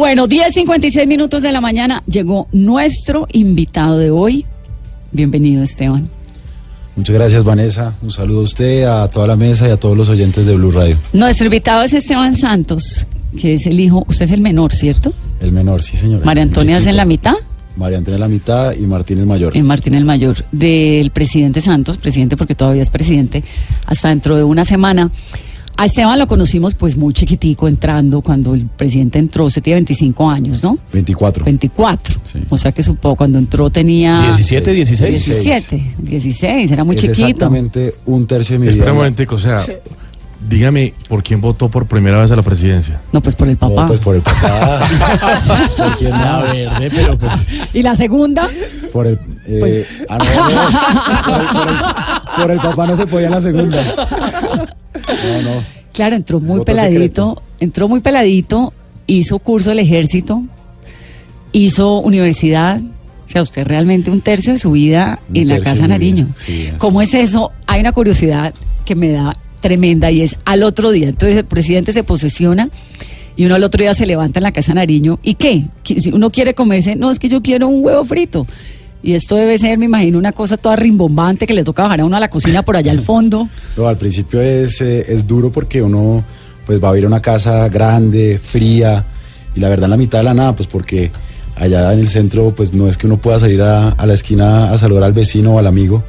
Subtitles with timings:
[0.00, 4.46] Bueno, 10.56 minutos de la mañana llegó nuestro invitado de hoy.
[5.10, 6.08] Bienvenido, Esteban.
[6.94, 7.96] Muchas gracias, Vanessa.
[8.00, 10.70] Un saludo a usted, a toda la mesa y a todos los oyentes de Blue
[10.70, 10.96] Radio.
[11.12, 13.08] Nuestro invitado es Esteban Santos,
[13.40, 15.12] que es el hijo, usted es el menor, ¿cierto?
[15.40, 16.24] El menor, sí, señora.
[16.24, 17.34] María Antonia es en la mitad.
[17.74, 19.56] María Antonia en la mitad y Martín el mayor.
[19.56, 23.42] En Martín el mayor, del presidente Santos, presidente porque todavía es presidente,
[23.84, 25.10] hasta dentro de una semana.
[25.80, 30.28] A Esteban lo conocimos pues muy chiquitico entrando, cuando el presidente entró, se tiene 25
[30.28, 30.76] años, ¿no?
[30.92, 31.44] 24.
[31.44, 32.20] 24.
[32.50, 34.22] O sea que supo, cuando entró tenía...
[34.22, 35.12] 17, 16.
[35.12, 37.22] 17, 16, era muy es chiquito.
[37.28, 38.92] exactamente un tercio de mi Espera vida.
[38.92, 39.64] un momentico, o sea,
[40.46, 43.00] dígame, ¿por quién votó por primera vez a la presidencia?
[43.12, 43.86] No, pues por el No, papá.
[43.88, 44.80] pues por el papá.
[45.76, 46.12] ¿Por quién
[46.94, 47.48] pero pues...
[47.74, 48.48] ¿Y la segunda?
[48.92, 50.58] Por el, eh, Pues- ah, no, no.
[51.24, 51.78] Por, el, por el-
[52.42, 53.82] por el papá no se podía en la segunda.
[53.84, 55.62] No, no.
[55.92, 57.42] Claro, entró muy Voto peladito, secreto.
[57.58, 58.72] entró muy peladito,
[59.06, 60.42] hizo curso del ejército,
[61.52, 62.80] hizo universidad.
[62.80, 66.28] O sea, usted realmente un tercio de su vida Un en la Casa Nariño.
[66.34, 66.70] sí.
[66.78, 67.52] ¿Cómo es eso?
[67.66, 68.54] Hay una curiosidad
[68.86, 71.08] que me da tremenda y es al otro día.
[71.08, 72.70] Entonces el presidente se posesiona
[73.36, 75.20] y uno al otro día se levanta en la Casa Nariño.
[75.22, 75.66] ¿Y qué?
[75.84, 78.46] Si uno quiere comerse, no, es que yo quiero un huevo frito.
[79.02, 82.04] Y esto debe ser, me imagino, una cosa toda rimbombante que le toca bajar a
[82.04, 83.48] uno a la cocina por allá al fondo.
[83.76, 86.24] No, al principio es, eh, es duro porque uno
[86.66, 89.04] pues va a ir una casa grande, fría,
[89.54, 91.12] y la verdad en la mitad de la nada, pues porque
[91.54, 94.72] allá en el centro pues no es que uno pueda salir a, a la esquina
[94.72, 96.02] a saludar al vecino o al amigo,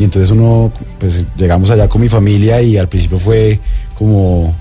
[0.00, 3.60] y entonces uno pues llegamos allá con mi familia y al principio fue
[3.98, 4.54] como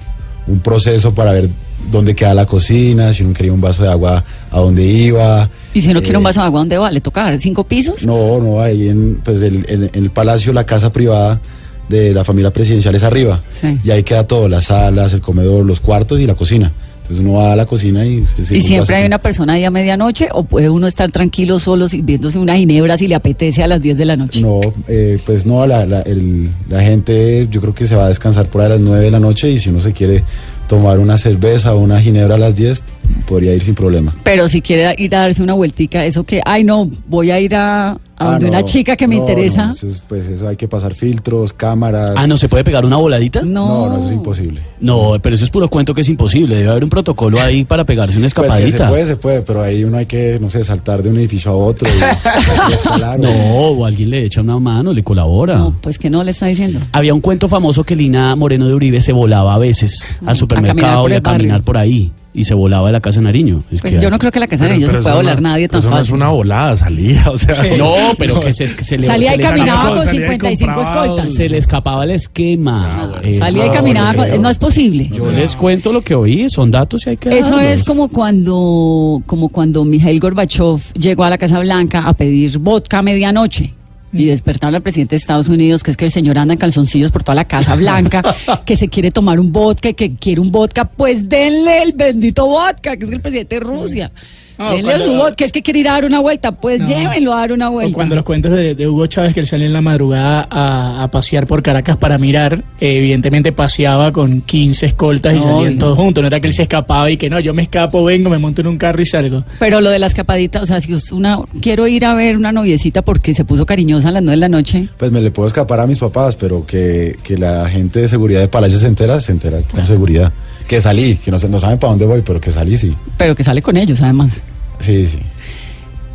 [0.48, 1.50] un proceso para ver
[1.90, 5.50] dónde queda la cocina, si uno quería un vaso de agua, a dónde iba.
[5.74, 6.92] Y si no quiere un Eh, vaso de agua, ¿dónde va?
[6.92, 8.06] ¿Le toca bajar cinco pisos?
[8.06, 11.40] no, no, ahí en, pues el, en, en el palacio, la casa privada
[11.88, 13.40] de la familia presidencial es arriba.
[13.50, 13.80] Sí.
[13.84, 16.72] Y ahí queda todo, las salas, el comedor, los cuartos y la cocina.
[17.10, 19.54] Entonces uno va a la cocina y se sirve ¿Y un siempre hay una persona
[19.54, 23.64] ahí a medianoche o puede uno estar tranquilo solo sirviéndose una ginebra si le apetece
[23.64, 24.42] a las 10 de la noche?
[24.42, 28.08] No, eh, pues no, la, la, el- la gente yo creo que se va a
[28.10, 30.24] descansar por ahí a las 9 de la noche y si uno se quiere
[30.70, 32.82] tomar una cerveza o una ginebra a las 10,
[33.28, 34.16] podría ir sin problema.
[34.24, 37.56] Pero si quiere ir a darse una vueltica, eso que, ay no, voy a ir
[37.56, 39.68] a, a Ah, donde no, una chica que me no, interesa.
[39.68, 42.12] no, eso es- pues eso hay que pasar filtros, cámaras.
[42.18, 43.42] Ah, ¿no se puede pegar una voladita?
[43.44, 43.66] No.
[43.68, 44.62] No, no, eso es imposible.
[44.82, 46.56] No, pero eso es puro cuento que es imposible.
[46.58, 48.90] Debe haber un protocolo ahí para pegarse una Pues que se escapadita.
[48.90, 51.56] puede, se puede, pero ahí uno hay que, no sé, saltar de un edificio a
[51.56, 51.92] otro y,
[52.72, 53.18] y escalar.
[53.20, 55.58] No, o alguien le echa una mano, le colabora.
[55.58, 56.80] No, pues que no le está diciendo.
[56.92, 60.36] Había un cuento famoso que Lina Moreno de Uribe se volaba a veces al a
[60.36, 62.12] supermercado caminar por y a caminar por ahí.
[62.32, 63.64] Y se volaba de la casa de Nariño.
[63.72, 65.16] Es Pues que yo no así- creo que la casa de niños se pueda eso
[65.18, 66.14] volar no- nadie tan eso no es fácil.
[66.16, 67.56] una volada, salía, o sea.
[67.78, 70.20] No, pero que se, que se le Salía se y le caminaba escapaba- con salía
[70.22, 71.34] y 55 compraba escoltas.
[71.34, 73.02] Se le escapaba el esquema.
[73.02, 73.22] Ah, bueno.
[73.28, 75.10] Eh, Salía y no, caminaba, no con- no es posible.
[75.12, 77.64] Yo les cuento lo que oí, son datos y hay que Eso darlos.
[77.64, 83.00] es como cuando, como cuando Mikhail Gorbachev llegó a la Casa Blanca a pedir vodka
[83.00, 83.74] a medianoche.
[84.12, 87.12] Y despertaron al presidente de Estados Unidos, que es que el señor anda en calzoncillos
[87.12, 88.24] por toda la Casa Blanca,
[88.66, 92.48] que se quiere tomar un vodka, y que quiere un vodka, pues denle el bendito
[92.48, 94.12] vodka, que es el presidente de Rusia.
[94.60, 96.82] Ah, denle cuando- su vodka, que es que quiere ir a dar una vuelta, pues
[96.82, 96.88] No.
[96.88, 97.94] llévenlo a dar una O vuelta.
[97.96, 101.12] cuando los cuentos de, de Hugo Chávez que él sale en la madrugada a, a
[101.12, 105.80] pasear por Caracas para mirar, eh, evidentemente paseaba con 15 escoltas y salían no.
[105.80, 106.22] todos juntos.
[106.22, 108.62] No era que él se escapaba y que no, yo me escapo, vengo, me monto
[108.62, 109.44] en un carro y salgo.
[109.60, 113.02] Pero lo de la escapadita, o sea, si una, quiero ir a ver una noviecita
[113.02, 114.88] porque se puso cariñosa a las nueve de la noche.
[114.98, 118.42] Pues me le puedo escapar a mis papás, pero que, que la gente de seguridad
[118.42, 120.32] de Palacio se entera, se entera con seguridad.
[120.70, 122.96] Que salí, que no, sé- no saben para dónde voy, pero que salí, sí.
[123.18, 124.42] pero que sale con ellos además.
[124.80, 125.20] Sí, sí.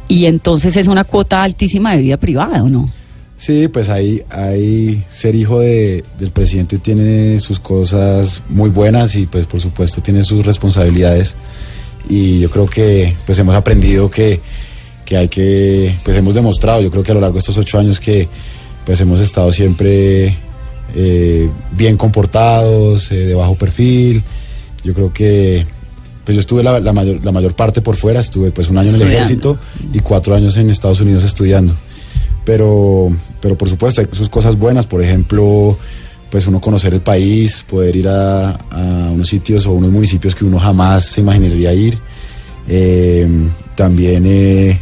[0.08, 2.88] Y entonces es una cuota altísima de vida privada, ¿o no?
[3.36, 9.26] Sí, pues ahí, ahí ser hijo de, del presidente tiene sus cosas muy buenas y
[9.26, 11.34] pues por supuesto tiene sus responsabilidades.
[12.08, 14.40] Y yo creo que pues hemos aprendido que,
[15.04, 17.78] que hay que, pues hemos demostrado, yo creo que a lo largo de estos ocho
[17.80, 18.28] años que
[18.86, 20.36] pues hemos estado siempre
[20.94, 24.22] eh, bien comportados, eh, de bajo perfil.
[24.84, 25.66] Yo creo que
[26.24, 28.90] pues yo estuve la, la mayor, la mayor parte por fuera, estuve pues un año
[28.90, 29.58] en el ejército
[29.92, 31.74] y cuatro años en Estados Unidos estudiando.
[32.44, 33.08] Pero,
[33.40, 35.76] pero por supuesto hay sus cosas buenas, por ejemplo,
[36.30, 40.44] pues uno conocer el país, poder ir a, a unos sitios o unos municipios que
[40.44, 41.98] uno jamás se imaginaría ir.
[42.66, 44.80] Eh, también eh,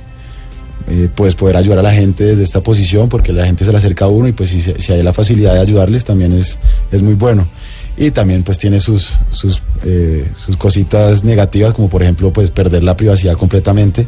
[0.88, 3.78] eh, pues poder ayudar a la gente desde esta posición, porque la gente se le
[3.78, 6.58] acerca a uno y pues si, si hay la facilidad de ayudarles también es,
[6.90, 7.48] es muy bueno.
[7.96, 12.82] Y también pues tiene sus, sus, eh, sus cositas negativas, como por ejemplo pues perder
[12.84, 14.06] la privacidad completamente.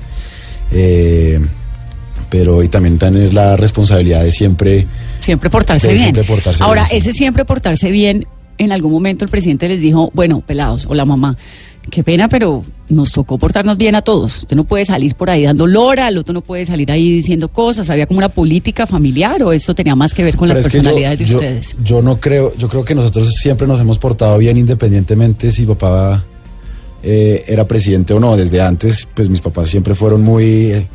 [0.72, 1.40] Eh,
[2.30, 4.86] pero y también tener la responsabilidad de siempre
[5.20, 6.00] Siempre portarse bien.
[6.00, 8.26] siempre portarse Ahora, bien, ese siempre portarse bien,
[8.58, 11.36] en algún momento el presidente les dijo, bueno, pelados, o la mamá,
[11.90, 14.40] qué pena, pero nos tocó portarnos bien a todos.
[14.40, 17.48] Usted no puede salir por ahí dando lora, el otro no puede salir ahí diciendo
[17.48, 17.88] cosas.
[17.90, 20.78] ¿Había como una política familiar o esto tenía más que ver con Pero las yo-
[20.78, 21.76] personalidades de yo- ustedes?
[21.82, 26.24] Yo no creo, yo creo que nosotros siempre nos hemos portado bien independientemente si papá
[27.02, 28.36] eh, era presidente o no.
[28.36, 30.88] Desde antes, pues mis papás siempre fueron muy eh,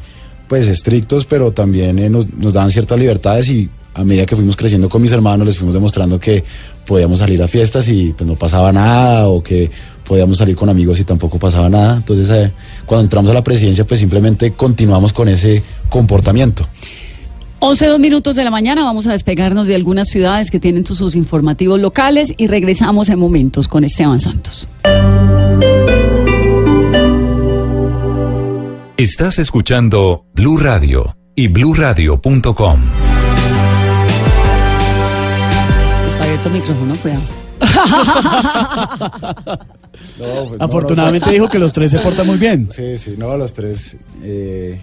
[0.48, 4.56] pues estrictos, pero también eh, nos, nos daban ciertas libertades y a medida que fuimos
[4.56, 6.44] creciendo con mis hermanos les fuimos demostrando que
[6.86, 9.70] podíamos salir a fiestas y pues no pasaba nada o que
[10.10, 11.98] podíamos salir con amigos y tampoco pasaba nada.
[11.98, 12.52] Entonces, eh,
[12.88, 16.66] cuando entramos a la presidencia, pues simplemente continuamos con ese comportamiento.
[17.60, 20.98] 11, dos minutos de la mañana, vamos a despegarnos de algunas ciudades que tienen sus,
[20.98, 24.68] sus informativos locales y regresamos en momentos con Esteban Santos.
[28.98, 32.80] Estás escuchando Blue Radio y bluradio.com.
[36.10, 37.39] Está abierto el micrófono, cuidado.
[40.18, 42.68] Pues, Afortunadamente dijo que los tres se portan muy bien.
[42.72, 44.80] Sí, sí, no, los tres eh,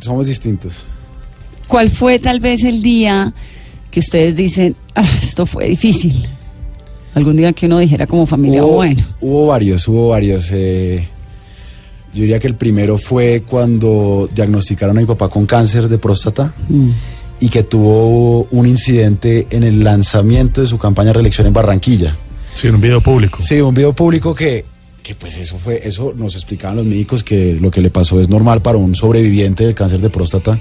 [0.00, 0.86] somos distintos.
[1.68, 3.32] ¿Cuál fue tal vez el día
[3.90, 6.28] que ustedes dicen, "Ah, esto fue difícil?
[7.14, 9.04] Algún día que uno dijera como familia, hubo, bueno.
[9.20, 10.50] hubo varios, hubo varios.
[10.52, 11.08] eh,
[12.12, 16.54] yo diría que el primero fue cuando diagnosticaron a mi papá con cáncer de próstata
[16.68, 16.90] mm,
[17.44, 22.16] y que tuvo un incidente en el lanzamiento de su campaña de reelección en Barranquilla.
[22.54, 23.42] Sí, en un video público.
[23.42, 24.64] Sí, un video público que,
[25.02, 28.30] que pues eso fue, eso nos explicaban los médicos que lo que le pasó es
[28.30, 30.58] normal para un sobreviviente del cáncer de próstata.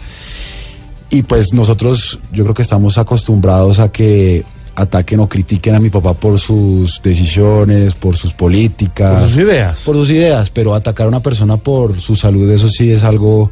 [1.10, 4.44] Y pues nosotros yo creo que estamos acostumbrados a que
[4.76, 9.80] ataquen o critiquen a mi papá por sus decisiones, por sus políticas, Por sus ideas.
[9.86, 13.52] por sus ideas, pero atacar a una persona por su salud, eso sí es algo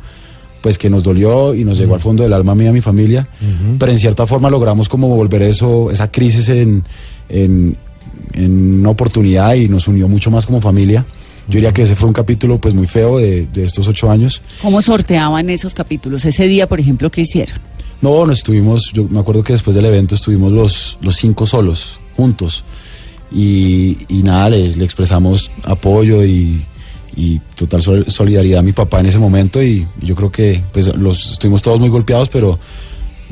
[0.62, 2.72] pues que nos dolió y nos llegó al fondo del alma a mí y a
[2.72, 3.28] mi familia,
[3.80, 6.84] pero en cierta forma logramos como volver eso, esa crisis en,
[7.30, 7.76] en,
[8.34, 11.06] en una oportunidad y nos unió mucho más como familia.
[11.48, 14.42] Yo diría que ese fue un capítulo pues muy feo de, de estos ocho años.
[14.62, 16.24] ¿Cómo sorteaban esos capítulos?
[16.24, 17.58] Ese día, por ejemplo, ¿qué hicieron?
[18.00, 22.00] No, no estuvimos, yo me acuerdo que después del evento estuvimos los, los cinco solos,
[22.16, 22.64] juntos.
[23.34, 26.64] Y, y nada, le, le expresamos apoyo y,
[27.16, 29.62] y total sol- solidaridad a mi papá en ese momento.
[29.62, 32.58] Y yo creo que pues los estuvimos todos muy golpeados, pero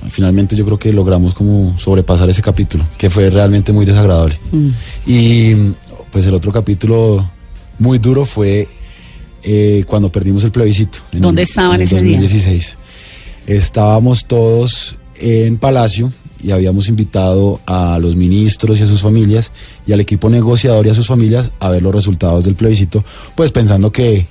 [0.09, 4.39] finalmente yo creo que logramos como sobrepasar ese capítulo, que fue realmente muy desagradable.
[4.51, 4.69] Mm.
[5.07, 5.55] Y
[6.11, 7.29] pues el otro capítulo
[7.77, 8.67] muy duro fue
[9.43, 10.99] eh, cuando perdimos el plebiscito.
[11.11, 12.17] en ¿Dónde el- estaban en el ese día?
[12.19, 12.77] 2016.
[13.47, 16.13] Estábamos todos en Palacio
[16.43, 19.51] y habíamos invitado a los ministros y a sus familias
[19.85, 23.03] y al equipo negociador y a sus familias a ver los resultados del plebiscito,
[23.35, 24.25] pues pensando que,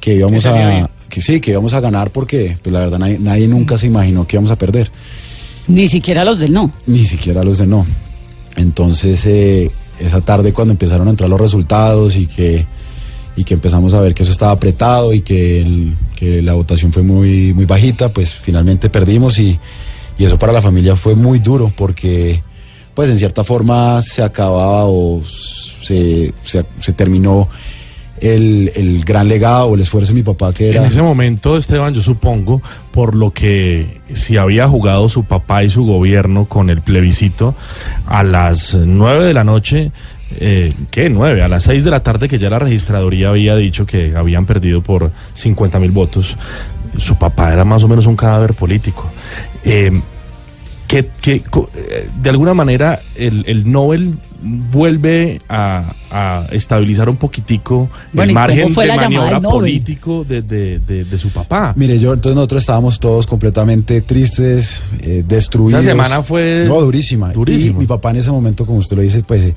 [0.00, 3.46] que íbamos a que sí, que íbamos a ganar porque pues la verdad nadie, nadie
[3.48, 4.90] nunca se imaginó que íbamos a perder
[5.68, 6.70] Ni siquiera los del no.
[6.86, 7.86] ni siquiera los de no.
[8.56, 9.70] Entonces, eh,
[10.00, 12.66] esa tarde cuando empezaron a entrar los resultados y que,
[13.36, 16.92] y que empezamos a ver que eso estaba apretado y que, el- que la votación
[16.92, 19.58] fue muy, muy bajita, pues finalmente perdimos y,
[20.22, 22.40] y eso para la familia fue muy duro porque,
[22.94, 27.48] pues en cierta forma se acababa o se, se, terminó
[28.20, 30.80] el, el gran legado o el esfuerzo de mi papá que era...
[30.80, 35.70] En ese momento, Esteban, yo supongo, por lo que si había jugado su papá y
[35.70, 37.56] su gobierno con el plebiscito,
[38.06, 39.90] a las nueve de la noche,
[40.38, 41.10] eh, ¿qué?
[41.10, 44.46] Nueve, a las seis de la tarde que ya la registraduría había dicho que habían
[44.46, 46.36] perdido por 50 mil votos,
[46.96, 49.10] su papá era más o menos un cadáver político.
[49.64, 49.90] Eh,
[50.92, 57.16] que, que, co- eh, de alguna manera el, el Nobel vuelve a, a estabilizar un
[57.16, 61.72] poquitico Bueno, ¿y el margen de maniobra político de, de- de- de su papá.
[61.76, 65.80] Mire, yo, entonces nosotros estábamos todos completamente tristes, eh, destruidos.
[65.80, 67.32] Esa semana fue No, durísima.
[67.32, 67.76] durísimo.
[67.78, 69.54] Y mi papá en ese momento, como usted lo dice, pues, eh,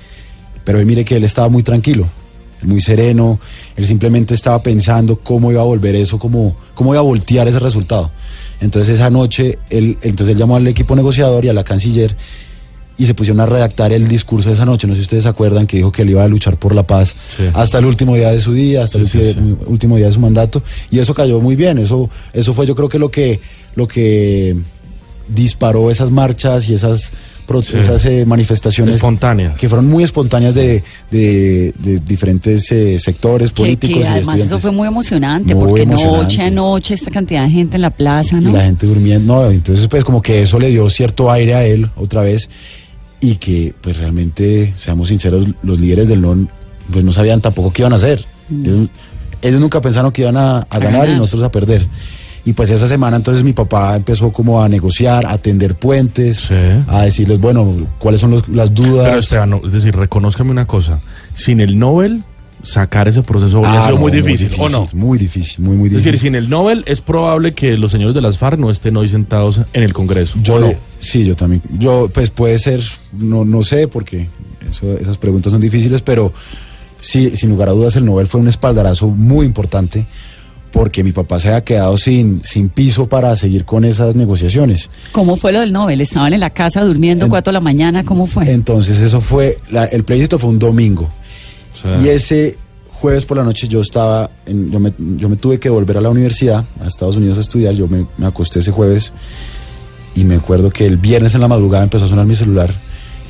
[0.63, 2.07] pero mire que él estaba muy tranquilo,
[2.61, 3.39] muy sereno,
[3.75, 7.59] él simplemente estaba pensando cómo iba a volver eso, cómo, cómo iba a voltear ese
[7.59, 8.09] resultado.
[8.61, 12.15] Entonces esa noche, él, entonces él llamó al equipo negociador y a la canciller
[12.97, 14.87] y se pusieron a redactar el discurso de esa noche.
[14.87, 16.83] No sé si ustedes se acuerdan que dijo que él iba a luchar por la
[16.87, 17.43] paz Sí.
[17.53, 20.19] hasta el último día de su día, hasta Sí, el sí, último día de su
[20.21, 20.63] mandato.
[20.89, 21.77] Y eso cayó muy bien.
[21.77, 23.41] Eso, eso fue yo creo que lo que,
[23.75, 24.55] lo que
[25.27, 27.11] disparó esas marchas y esas.
[27.73, 29.57] Esas eh, manifestaciones Espontáneas.
[29.59, 34.41] que fueron muy espontáneas de, de- de diferentes eh, sectores Que, políticos que y además
[34.41, 36.23] eso fue muy emocionante, Muy porque emocionante.
[36.23, 38.51] noche a noche esta cantidad de gente en la plaza, y ¿no?
[38.51, 39.35] la gente durmiendo.
[39.43, 42.49] No, entonces pues como que eso le dio cierto aire a él otra vez
[43.21, 46.49] y que pues realmente, seamos sinceros, los líderes del NON
[46.91, 48.25] pues no sabían tampoco qué iban a hacer.
[48.51, 48.89] Ellos,
[49.41, 51.09] ellos nunca pensaron que iban a, a ganar, ganar.
[51.09, 51.85] y nosotros a perder.
[52.45, 56.53] Y pues esa semana entonces mi papá empezó como a negociar, a tender puentes, Sí.
[56.87, 59.05] a decirles, bueno, cuáles son los- las dudas.
[59.07, 60.99] Pero Esteban, no, es decir, reconózcame una cosa.
[61.33, 62.23] Sin el Nobel,
[62.61, 64.87] sacar ese proceso habría Ah, sido no, muy difícil, ¿o no?
[64.93, 66.11] Muy difícil, muy, muy Es difícil.
[66.13, 69.09] decir, sin el Nobel es probable que los señores de las FARC no estén hoy
[69.09, 70.37] sentados en el Congreso.
[70.43, 70.73] Yo ¿o no?
[70.99, 71.61] sí, yo también.
[71.79, 72.79] Yo, pues puede ser,
[73.11, 74.29] no, no sé, porque
[74.69, 76.31] eso- esas preguntas son difíciles, pero
[76.99, 80.05] sí, sin lugar a dudas, el Nobel fue un espaldarazo muy importante
[80.75, 84.89] porque mi papá se había quedado sin, sin piso para seguir con esas negociaciones.
[85.13, 86.01] ¿Cómo fue lo del Nobel?
[86.01, 88.03] ¿Estaban en la casa durmiendo En- cuatro de la mañana?
[88.03, 88.51] ¿Cómo fue?
[88.51, 91.09] Entonces, eso fue, la- el plebiscito fue un domingo.
[91.73, 91.87] Sí.
[92.03, 92.57] Y ese
[92.91, 96.01] jueves por la noche yo estaba, en- yo, me, yo me tuve que volver a
[96.01, 99.13] la universidad, a Estados Unidos a estudiar, yo me, me acosté ese jueves
[100.13, 102.69] y me acuerdo que el viernes en la madrugada empezó a sonar mi celular.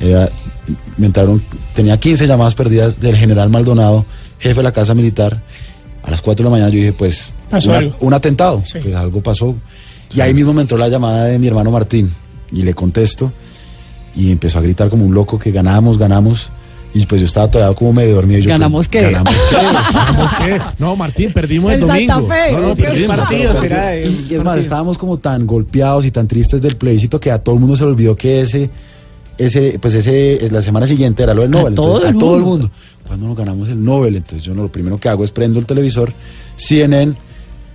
[0.00, 0.30] Era-
[0.96, 1.40] me entraron,
[1.76, 4.04] tenía 15 llamadas perdidas del general Maldonado,
[4.40, 5.40] jefe de la Casa Militar.
[6.02, 7.96] A las 4 de la mañana yo dije, pues, Pasó una- algo.
[8.00, 8.78] un atentado, Sí.
[8.82, 9.54] pues algo pasó.
[10.14, 12.10] Y ahí mismo me entró la llamada de mi hermano Martín
[12.52, 13.32] y le contesto
[14.14, 16.50] y empezó a gritar como un loco que ganamos, ganamos.
[16.94, 18.40] Y pues yo estaba todavía como medio dormido.
[18.40, 19.02] yo, ¿Ganamos qué?
[19.02, 19.56] ¿Ganamos qué?
[19.92, 20.60] ¿Ganamos qué?
[20.78, 22.26] No, Martín, perdimos el, El domingo.
[22.28, 23.16] Fe, no, no, que- perdimos.
[23.16, 23.96] Partido será.
[24.00, 27.38] Y, y es más, estábamos como tan golpeados y tan tristes del plebiscito que a
[27.38, 28.70] todo el mundo se le olvidó que ese,
[29.36, 31.74] ese, pues ese, la semana siguiente era lo del A Nobel.
[31.74, 32.58] todo entonces, el a todo el mundo.
[32.68, 32.70] mundo.
[33.06, 35.66] Cuando nos ganamos el Nobel, entonces yo no, lo primero que hago es prendo el
[35.66, 36.12] televisor,
[36.56, 37.12] CNN,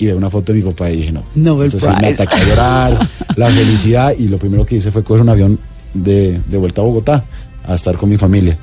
[0.01, 2.13] y veo una foto de mi papá y dije, no, Nobel esto sí me Prize.
[2.13, 5.60] ataca a llorar, la felicidad, y lo primero que hice fue coger un avión
[5.93, 7.24] de, de vuelta a Bogotá
[7.63, 8.58] a estar con mi familia.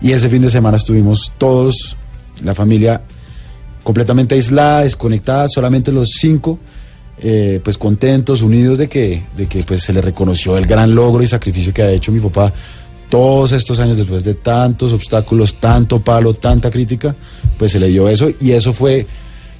[0.00, 1.96] Y ese fin de semana estuvimos todos,
[2.42, 3.02] la familia
[3.82, 6.58] completamente aislada, desconectada, solamente los cinco,
[7.20, 11.22] eh, pues contentos, unidos de que, de que pues se le reconoció el gran logro
[11.22, 12.52] y sacrificio que ha hecho mi papá
[13.08, 17.14] todos estos años después de tantos obstáculos, tanto palo, tanta crítica,
[17.58, 19.06] pues se le dio eso y eso fue,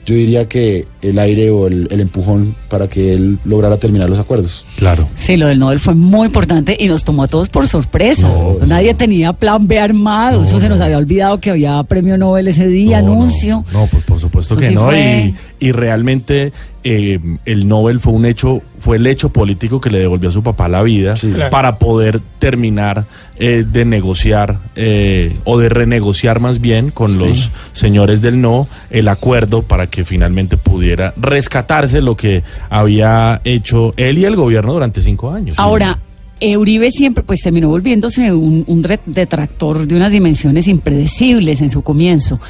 [0.04, 4.19] yo diría que el aire o el, el empujón para que él lograra terminar los
[4.19, 4.64] acuerdos.
[4.76, 5.09] Claro.
[5.17, 8.28] Sí, lo del Nobel fue muy importante y nos tomó a todos por sorpresa.
[8.28, 10.40] No, Nadie tenía plan B armado.
[10.40, 10.85] No, Eso se nos no.
[10.85, 13.64] había olvidado que había premio Nobel ese día, No, anuncio.
[13.73, 14.87] No, no, pues por supuesto Eso que sí no.
[14.87, 16.52] fue- Y, y realmente
[16.85, 20.43] eh, el Nobel fue un hecho, fue el hecho político que le devolvió a su
[20.43, 21.28] papá la vida Sí.
[21.31, 21.50] Claro.
[21.50, 23.05] para poder terminar
[23.40, 27.19] eh, de negociar eh, o de renegociar más bien con Sí.
[27.19, 33.92] los señores del no el acuerdo para que finalmente pudiera rescatarse lo que había hecho
[33.97, 35.59] él y el gobierno durante cinco años.
[35.59, 35.99] Ahora,
[36.40, 38.64] Uribe siempre pues terminó volviéndose un,
[39.07, 42.40] detractor de unas dimensiones impredecibles en su comienzo.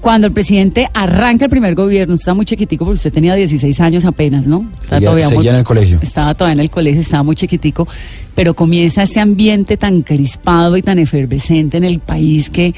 [0.00, 3.80] Cuando el presidente arranca el primer gobierno, usted está muy chiquitico porque usted tenía 16
[3.80, 4.68] años apenas, ¿no?
[4.82, 5.98] Está Seguía- todavía muy- en el colegio.
[6.02, 7.88] Estaba todavía en el colegio, estaba muy chiquitico,
[8.34, 12.74] pero comienza ese ambiente tan crispado y tan efervescente en el país que,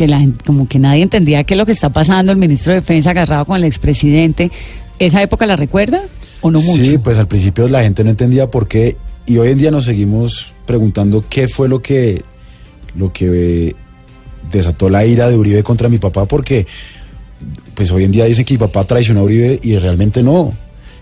[0.00, 2.80] que la, como que nadie entendía qué es lo que está pasando, el ministro de
[2.80, 4.50] Defensa agarrado con el expresidente.
[4.98, 6.00] ¿Esa época la recuerda
[6.40, 6.82] o no mucho?
[6.82, 9.84] Sí, pues al principio la gente no entendía por qué y hoy en día nos
[9.84, 12.22] seguimos preguntando qué fue lo que
[12.96, 13.74] lo que eh,
[14.50, 16.66] desató la ira de Uribe contra mi papá porque
[17.74, 20.54] pues hoy en día dicen que mi papá traicionó a Uribe y realmente no.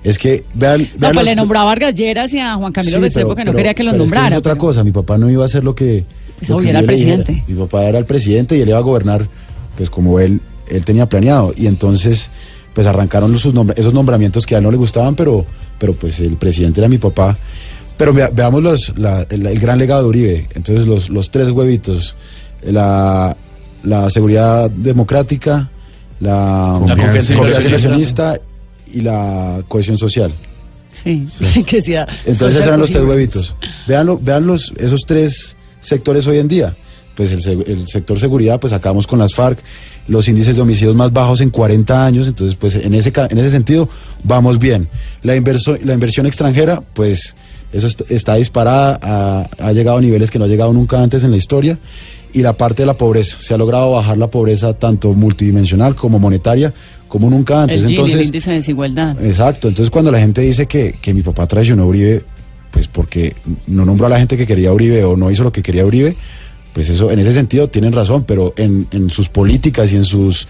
[0.02, 2.96] Es que vean, No, pues los- le nombraba a Vargas Lleras y a Juan Camilo
[2.96, 4.34] Sí, Restrepo que no pero- quería que los pero es nombrara.
[4.34, 6.04] es otra pero- cosa, mi papá no iba a hacer lo que,
[6.38, 7.44] Pues era el dijera.
[7.46, 9.28] Mi papá era el presidente y él iba a gobernar
[9.76, 12.30] pues como él él tenía planeado y entonces
[12.74, 15.44] pues arrancaron sus nombra- esos nombramientos que a él no le gustaban, pero
[15.78, 17.36] pero pues el presidente era mi papá.
[17.96, 20.48] Pero vea- veamos los, la- el, el gran legado de Uribe.
[20.54, 22.14] Entonces los, los tres huevitos,
[22.62, 23.36] la,
[23.82, 25.68] la seguridad democrática,
[26.20, 27.32] la, La confianza
[27.64, 28.40] inversionista
[28.92, 30.32] y la cohesión social.
[30.92, 32.06] Sí, sí, que decía.
[32.26, 33.56] Entonces eran los tres huevitos.
[33.86, 36.76] Veanlo, vean los, esos tres sectores hoy en día.
[37.14, 39.58] Pues el, el sector seguridad, pues acabamos con las FARC,
[40.06, 43.50] los índices de homicidios más bajos en 40 años, entonces pues en ese, en ese
[43.50, 43.88] sentido
[44.22, 44.88] vamos bien.
[45.22, 47.34] La, inverso- la inversión extranjera, pues
[47.72, 51.24] eso est- está disparada, ha, ha llegado a niveles que no ha llegado nunca antes
[51.24, 51.76] en la historia.
[52.32, 56.18] Y la parte de la pobreza, se ha logrado bajar la pobreza tanto multidimensional como
[56.20, 56.72] monetaria,
[57.08, 57.78] como nunca antes.
[57.78, 59.16] El Gini, entonces, el índice de desigualdad.
[59.24, 62.22] Exacto, entonces cuando la gente dice que, que mi papá traicionó a Uribe,
[62.70, 63.34] pues porque
[63.66, 66.16] no nombró a la gente que quería Uribe o no hizo lo que quería Uribe,
[66.72, 70.46] pues eso en ese sentido tienen razón, pero en, en sus políticas y en sus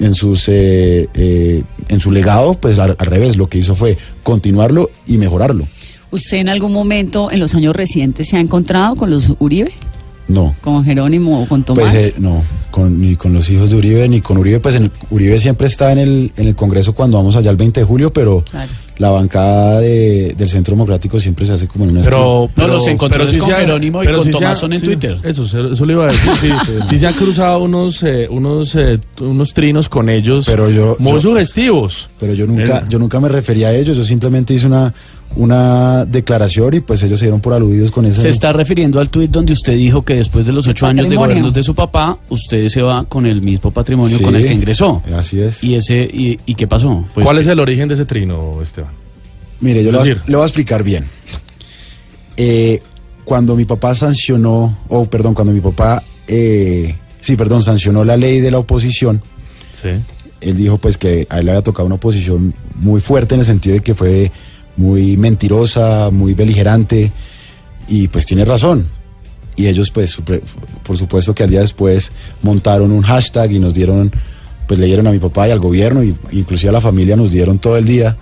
[0.00, 3.98] en sus eh, eh, en su legado, pues al, al revés, lo que hizo fue
[4.22, 5.66] continuarlo y mejorarlo.
[6.10, 9.72] ¿Usted en algún momento en los años recientes se ha encontrado con los Uribe?
[10.28, 11.90] No, ¿Con Jerónimo o con Tomás?
[11.92, 14.84] pues eh, no, con, ni con los hijos de Uribe ni con Uribe, pues en
[14.84, 17.86] el- Uribe siempre está en el, en el Congreso cuando vamos allá el 20 de
[17.86, 18.70] julio, pero Claro.
[18.98, 22.86] la bancada de- del Centro Democrático siempre se hace como en una Pero, pero los
[22.88, 25.18] encontrones pero con se ha- Jerónimo y pero con Tomás son en sí, Twitter.
[25.24, 26.30] Eso, eso le iba a decir.
[26.42, 30.94] Sí, sí, se han cruzado unos, eh, unos, eh, unos trinos con ellos Pero yo-
[30.98, 32.10] muy yo- sugestivos.
[32.20, 34.92] Pero yo nunca, yo nunca me refería a ellos, yo simplemente hice una,
[35.36, 38.22] una declaración y pues ellos se dieron por aludidos con ese.
[38.22, 41.16] Se está refiriendo al tuit donde usted dijo que después de los ocho años de
[41.16, 44.54] gobiernos de su papá, usted se va con el mismo patrimonio Sí, con el que
[44.54, 45.02] ingresó.
[45.16, 45.62] Así es.
[45.62, 47.04] ¿Y ese y, y qué pasó?
[47.14, 48.90] Pues ¿Cuál que- es el origen de ese trino, Esteban?
[49.60, 51.04] Mire, yo Es le voy, a- decir- le voy a explicar bien.
[52.36, 52.80] Eh,
[53.24, 58.40] cuando mi papá sancionó, o perdón, cuando mi papá, eh, sí, perdón, sancionó la ley
[58.40, 59.22] de la oposición,
[59.80, 59.88] Sí.
[60.40, 63.46] él dijo pues que a él le había tocado una oposición muy fuerte en el
[63.46, 64.30] sentido de que fue
[64.78, 67.12] muy mentirosa, muy beligerante
[67.88, 68.88] y pues tiene razón.
[69.56, 70.16] Y ellos pues
[70.84, 74.12] por supuesto que al día después montaron un hashtag y nos dieron,
[74.66, 77.58] pues leyeron a mi papá y al gobierno y inclusive a la familia nos dieron
[77.58, 78.16] todo el día.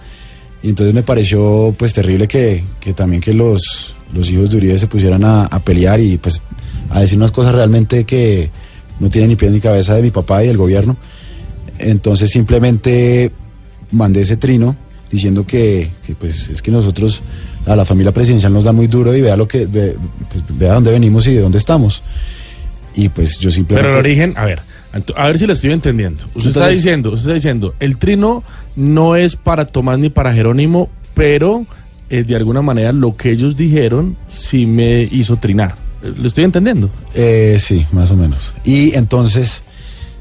[0.63, 4.79] Y entonces me pareció pues terrible que, que también que los, los hijos de Uribe
[4.79, 6.41] se pusieran a, pelear y pues
[6.91, 8.51] a decir unas cosas realmente que
[8.99, 10.97] no tienen ni pie ni cabeza de mi papá y del gobierno.
[11.79, 13.31] Entonces simplemente
[13.93, 14.75] mandé ese trino
[15.11, 17.23] diciendo que, que, pues es que nosotros
[17.67, 19.97] a la familia presidencial nos da muy duro y vea lo que ve-
[20.31, 22.03] pues, vea dónde venimos y de dónde estamos.
[22.95, 24.61] Y pues yo simplemente Pero el origen, a ver,
[25.17, 26.25] a ver si lo estoy entendiendo.
[26.35, 28.43] Usted está Entonces- diciendo, usted está diciendo, el trino
[28.75, 31.67] no es para Tomás ni para Jerónimo, pero
[32.09, 35.75] eh, de alguna manera lo que ellos dijeron sí me hizo trinar.
[36.03, 36.89] Eh, ¿Lo estoy entendiendo?
[37.15, 38.55] eh, sí, más o menos.
[38.65, 39.63] Y entonces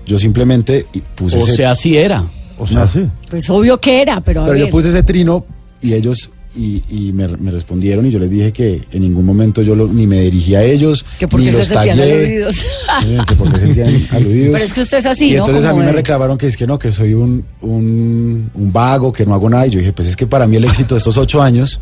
[0.05, 2.23] yo simplemente puse o ese- sea, así era.
[2.57, 2.87] O sea, No.
[2.87, 3.05] sí.
[3.29, 4.65] Pues obvio que era, pero a Pero ver.
[4.65, 5.45] yo puse ese trino
[5.81, 9.61] y ellos y, y me, me respondieron y yo les dije que en ningún momento
[9.61, 12.65] yo lo- ni me dirigí a ellos, que porque ni se los sentían tagué, aludidos.
[13.27, 14.51] Que porque se sentían aludidos.
[14.53, 15.39] Pero es que usted es así, y ¿no?
[15.39, 19.11] entonces a mí me reclamaron que es que no, que soy un, un, un vago,
[19.11, 19.67] que no hago nada.
[19.67, 21.81] Y yo dije, pues es que para mí el éxito de estos ocho años,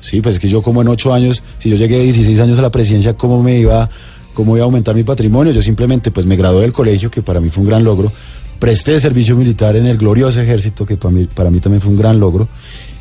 [0.00, 2.58] sí, pues es que yo como en ocho años, si yo llegué de 16 años
[2.58, 3.90] a la presidencia, ¿cómo me iba,
[4.32, 5.52] cómo iba a aumentar mi patrimonio?
[5.52, 8.10] Yo simplemente pues me gradué del colegio, que para mí fue un gran logro.
[8.58, 11.98] Presté servicio militar en el glorioso ejército, que para mí, para mí también fue un
[11.98, 12.48] gran logro.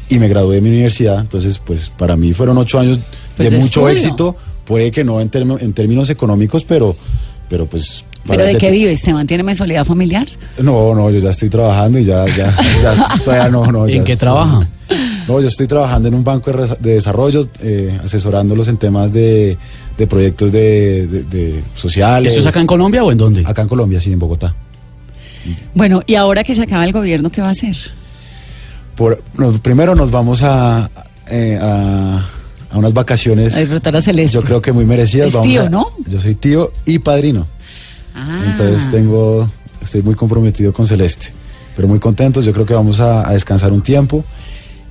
[0.10, 3.00] Y me gradué de mi universidad, entonces pues para mí fueron ocho años
[3.36, 4.08] Pues de de mucho estudio.
[4.08, 4.36] éxito,
[4.66, 6.96] puede que no en, termo- en términos económicos, pero,
[7.50, 8.04] pero pues...
[8.28, 8.92] ¿Pero de qué vive?
[8.92, 10.28] ¿Esteban tiene mensualidad familiar?
[10.60, 13.88] no, no, yo ya estoy trabajando y ya, ya, ya todavía no, no.
[13.88, 14.68] ¿En ya qué estoy- trabaja?
[15.28, 19.58] No, yo estoy trabajando en un banco de, desarrollo, eh, asesorándolos en temas de,
[19.98, 22.32] de proyectos de, de- de sociales.
[22.32, 23.44] ¿Eso es acá en Colombia o en dónde?
[23.46, 24.56] Acá en Colombia, sí, en Bogotá.
[25.74, 27.76] Bueno, y ahora que se acaba el gobierno, ¿qué va a hacer?
[28.96, 30.90] Por, no, primero nos vamos a,
[31.30, 32.26] eh, a,
[32.72, 33.56] a unas vacaciones.
[33.56, 34.34] A disfrutar a Celeste.
[34.34, 35.28] Yo creo que muy merecidas.
[35.28, 35.88] Es Vamos tío, a- ¿no?
[36.08, 37.48] Yo soy tío y padrino.
[38.16, 38.44] Ah.
[38.48, 39.50] Entonces tengo,
[39.82, 41.34] estoy muy comprometido con Celeste,
[41.76, 42.46] pero muy contentos.
[42.46, 44.24] Yo creo que vamos a, a descansar un tiempo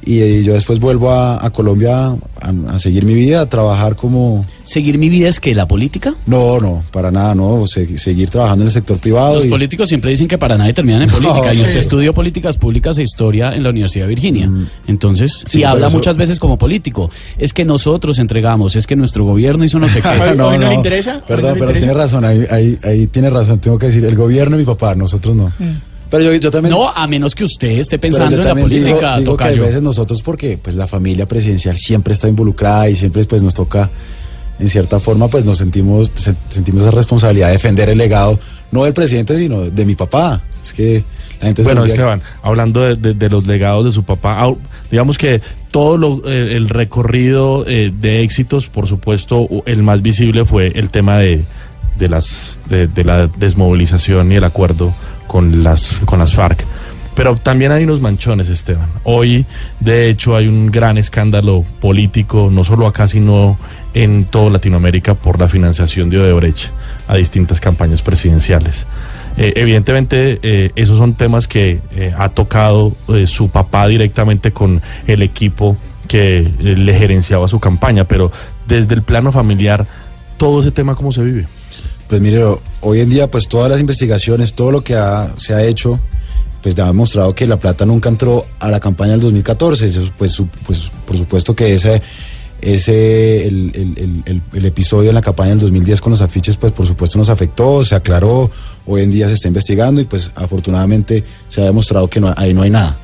[0.06, 2.08] y, yo después vuelvo a, a Colombia
[2.40, 4.44] a, a seguir mi vida, a trabajar como...
[4.62, 6.14] ¿Seguir mi vida es que la política?
[6.26, 9.36] No, no, para nada, no, se- seguir trabajando en el sector privado.
[9.36, 11.46] Los y- políticos siempre dicen que para nadie terminan en política.
[11.46, 11.62] No, y sí.
[11.64, 14.48] usted estudió políticas públicas e historia en la Universidad de Virginia.
[14.48, 14.66] Mm.
[14.86, 17.10] Entonces, Sí, y habla eso- muchas veces como político.
[17.38, 20.34] Es que nosotros entregamos, es que nuestro gobierno hizo no sé qué.
[20.34, 21.78] No le interesa, no Perdón, le pero interesa.
[21.86, 24.94] tiene razón, ahí, ahí, ahí tiene razón, tengo que decir, el gobierno y mi papá,
[24.94, 25.52] nosotros no.
[26.18, 26.72] Pero yo, yo también...
[26.74, 29.44] No, a menos que usted esté Pero pensando yo en la digo- política, digo, que
[29.44, 33.54] a veces nosotros, porque pues la familia presidencial siempre está involucrada y siempre pues nos
[33.54, 33.90] toca,
[34.58, 38.38] en cierta forma, pues nos sentimos, se- sentimos esa responsabilidad de defender el legado,
[38.70, 40.40] no del presidente, sino de mi papá.
[40.62, 41.04] Es que
[41.40, 44.48] la gente Bueno, Esteban, hablando de, de- de los legados de su papá,
[44.90, 45.40] digamos que
[45.72, 50.90] todo lo- eh, el recorrido eh, de éxitos, por supuesto, el más visible fue el
[50.90, 51.42] tema de,
[51.98, 54.94] de las de, de la desmovilización y el acuerdo
[55.26, 56.64] con las con las FARC.
[57.14, 58.88] Pero también hay unos manchones, Esteban.
[59.04, 59.46] Hoy,
[59.78, 63.56] de hecho, hay un gran escándalo político, no solo acá, sino
[63.94, 66.70] en toda Latinoamérica, por la financiación de Odebrecht
[67.06, 68.86] a distintas campañas presidenciales.
[69.36, 72.92] Eh, evidentemente, eh, esos son temas que eh, ha tocado
[73.26, 75.76] su papá directamente con el equipo
[76.08, 78.30] que le gerenciaba su campaña, pero
[78.66, 79.86] desde el plano familiar,
[80.36, 81.46] todo ese tema, ¿cómo se vive?
[82.08, 82.44] Pues mire,
[82.82, 85.98] hoy en día pues todas las investigaciones, todo lo que ha- se ha hecho,
[86.62, 89.86] pues ha demostrado que la plata nunca entró a la campaña del 2014.
[89.86, 92.02] Eso, Pues, su- pues por supuesto que ese,
[92.60, 96.72] ese el, el- el- el- episodio en la campaña del 2010 con los afiches, pues
[96.72, 98.50] por supuesto nos afectó, se aclaró,
[98.86, 102.54] hoy en día se está investigando y pues afortunadamente se ha demostrado que no, ahí
[102.54, 102.98] no hay nada.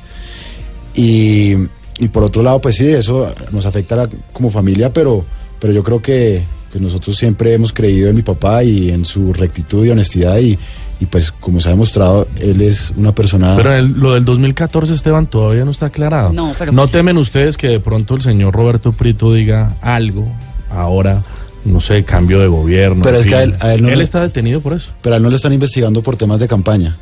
[0.95, 1.53] Y,
[1.99, 5.23] y por otro lado, pues sí, eso nos afecta como familia, pero,
[5.59, 9.33] pero yo creo que, pues nosotros siempre hemos creído en mi papá y en su
[9.33, 10.57] rectitud y honestidad y,
[10.99, 13.55] y pues como se ha demostrado, él es una persona...
[13.57, 16.31] Pero el- lo del 2014, Esteban, todavía no está aclarado.
[16.31, 20.27] No, pero ¿No pues- temen ustedes que de pronto el señor Roberto Prieto diga algo
[20.69, 21.21] ahora,
[21.65, 23.01] no sé, cambio de gobierno?
[23.03, 24.91] Pero es que a él- a él no le- está detenido por eso.
[25.01, 26.97] Pero a él no lo están investigando por temas de campaña,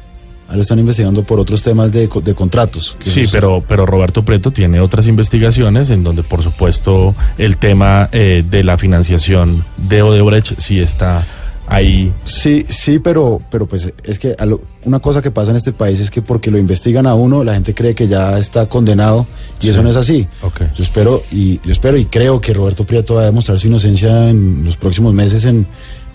[0.56, 2.96] lo están investigando por otros temas de, de contratos.
[3.02, 8.44] Sí, pero, pero Roberto Prieto tiene otras investigaciones en donde, por supuesto, el tema eh,
[8.50, 11.26] de la financiación de Odebrecht sí está
[11.68, 12.12] ahí.
[12.26, 16.00] Sí, sí, pero, pero pues es que lo- una cosa que pasa en este país
[16.00, 19.28] es que porque lo investigan a uno, la gente cree que ya está condenado
[19.60, 19.70] y Sí.
[19.70, 20.28] eso no es así.
[20.42, 20.62] Ok.
[20.76, 24.30] Yo espero y yo espero y creo que Roberto Prieto va a demostrar su inocencia
[24.30, 25.68] en los próximos meses en,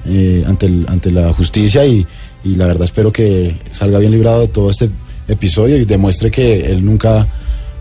[0.06, 2.06] eh, ante, el- ante la justicia y,
[2.44, 4.90] y la verdad espero que salga bien librado de todo este
[5.28, 7.26] episodio y demuestre que él nunca,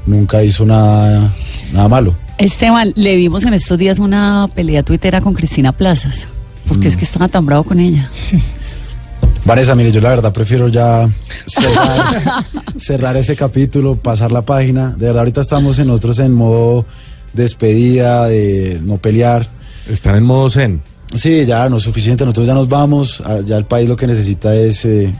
[0.05, 1.33] nunca hizo nada,
[1.73, 2.15] nada malo.
[2.37, 6.27] Esteban, le vimos en estos días una pelea tuitera con Cristina Plazas.
[6.67, 6.87] Porque Mm.
[6.87, 8.09] es que estaba tan bravo con ella.
[9.45, 11.09] Vanessa, mire, yo la verdad prefiero ya
[11.45, 12.45] cerrar,
[12.77, 14.91] cerrar ese capítulo, pasar la página.
[14.91, 16.85] De verdad, ahorita estamos en otros en modo
[17.33, 19.49] despedida, de no pelear.
[19.89, 20.81] Están en modo zen.
[21.13, 24.55] Sí, ya no es suficiente, nosotros ya nos vamos, ya el país lo que necesita
[24.55, 25.13] es eh,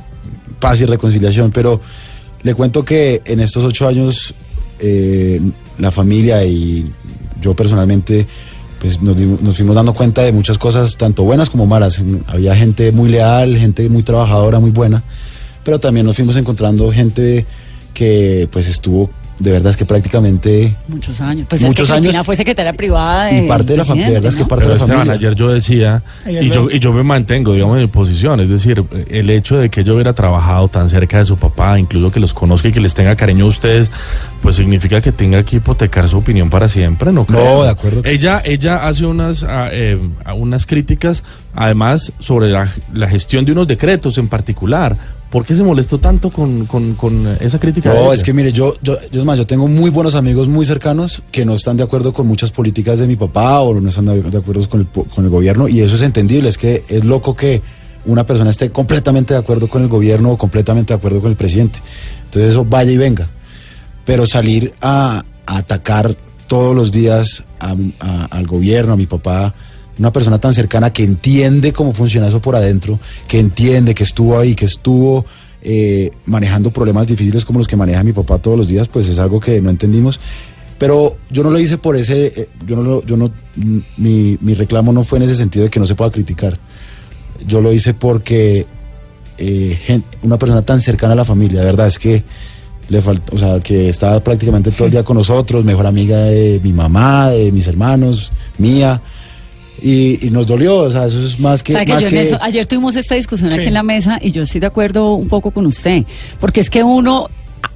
[0.60, 1.80] paz y reconciliación, pero
[2.42, 4.34] le cuento que en estos ocho años
[4.80, 5.40] eh,
[5.78, 6.92] la familia y
[7.42, 8.26] yo personalmente
[8.80, 12.02] pues nos, nos fuimos dando cuenta de muchas cosas, tanto buenas como malas.
[12.28, 15.04] Había gente muy leal, gente muy trabajadora, muy buena,
[15.64, 17.46] pero también nos fuimos encontrando gente
[17.94, 19.10] que pues estuvo,
[19.44, 21.46] de verdad es que prácticamente Muchos años.
[21.50, 22.26] Pues Muchos es que Cristina años.
[22.26, 24.48] fue secretaria privada de Y parte de la fam- de verdad es que ¿no?
[24.48, 25.14] parte- Pero de la Esteban, familia.
[25.28, 28.50] ayer yo decía, Ayer y yo, y yo me mantengo, digamos, en mi posición, es
[28.50, 32.20] decir, el hecho de que yo hubiera trabajado tan cerca de su papá, incluso que
[32.20, 33.92] los conozca y que les tenga cariño a ustedes,
[34.42, 37.26] pues significa que tenga que hipotecar su opinión para siempre, ¿no?
[37.26, 37.64] creo?
[37.64, 39.98] de acuerdo Ella, ella hace unas, ah, eh,
[40.36, 44.96] unas críticas, además, sobre la, la gestión de unos decretos en particular.
[45.34, 47.92] ¿Por qué se molestó tanto con, con- con esa crítica?
[47.92, 50.64] No, es que mire, yo, yo, yo es más, yo tengo muy buenos amigos muy
[50.64, 54.06] cercanos que no están de acuerdo con muchas políticas de mi papá o no están
[54.06, 57.36] de acuerdo con el, con el gobierno y eso es entendible, es que es loco
[57.36, 57.64] que
[58.06, 61.36] una persona esté completamente de acuerdo con el gobierno o completamente de acuerdo con el
[61.38, 61.80] presidente.
[62.26, 63.28] Entonces eso vaya y venga.
[64.06, 66.16] Pero salir a, a atacar
[66.46, 69.56] todos los días a- a- al gobierno, a mi papá,
[70.00, 74.38] una persona tan cercana que entiende cómo funciona eso por adentro, que entiende que estuvo
[74.38, 75.26] ahí, que estuvo
[75.62, 79.20] eh, manejando problemas difíciles como los que maneja mi papá todos los días, pues es
[79.20, 80.20] algo que no entendimos.
[80.78, 83.32] Pero yo no lo hice por ese, eh, yo no, yo no,
[83.98, 86.58] mi, mi reclamo no fue en ese sentido de que no se pueda criticar.
[87.48, 88.66] Yo lo hice porque
[89.38, 92.24] eh, una persona tan cercana a la familia, de verdad es que
[92.90, 96.60] le falta, o sea, que estaba prácticamente todo el día con nosotros, mejor amiga de
[96.64, 99.02] mi mamá, de mis hermanos, mía,
[99.84, 101.74] y, y nos dolió, o sea, eso es más que...
[101.74, 103.58] ¿Sabe que más yo en que- eso- ayer tuvimos esta discusión Sí.
[103.60, 106.06] aquí en la mesa y yo estoy de acuerdo un poco con usted,
[106.40, 107.30] porque es que uno,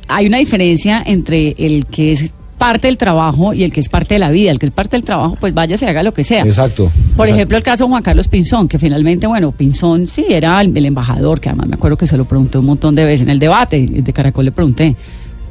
[0.07, 4.15] hay una diferencia entre el que es parte del trabajo y el que es parte
[4.15, 4.49] de la vida.
[4.49, 6.41] El que es parte del trabajo, pues vaya, se haga lo que sea.
[6.43, 6.85] Exacto.
[6.85, 6.93] Por
[7.27, 7.33] exacto.
[7.35, 10.85] ejemplo, el caso de Juan Carlos Pinzón, que finalmente, bueno, Pinzón sí era el, el
[10.85, 13.37] embajador, que además me acuerdo que se lo pregunté un montón de veces en el
[13.37, 14.95] debate de Caracol, le pregunté,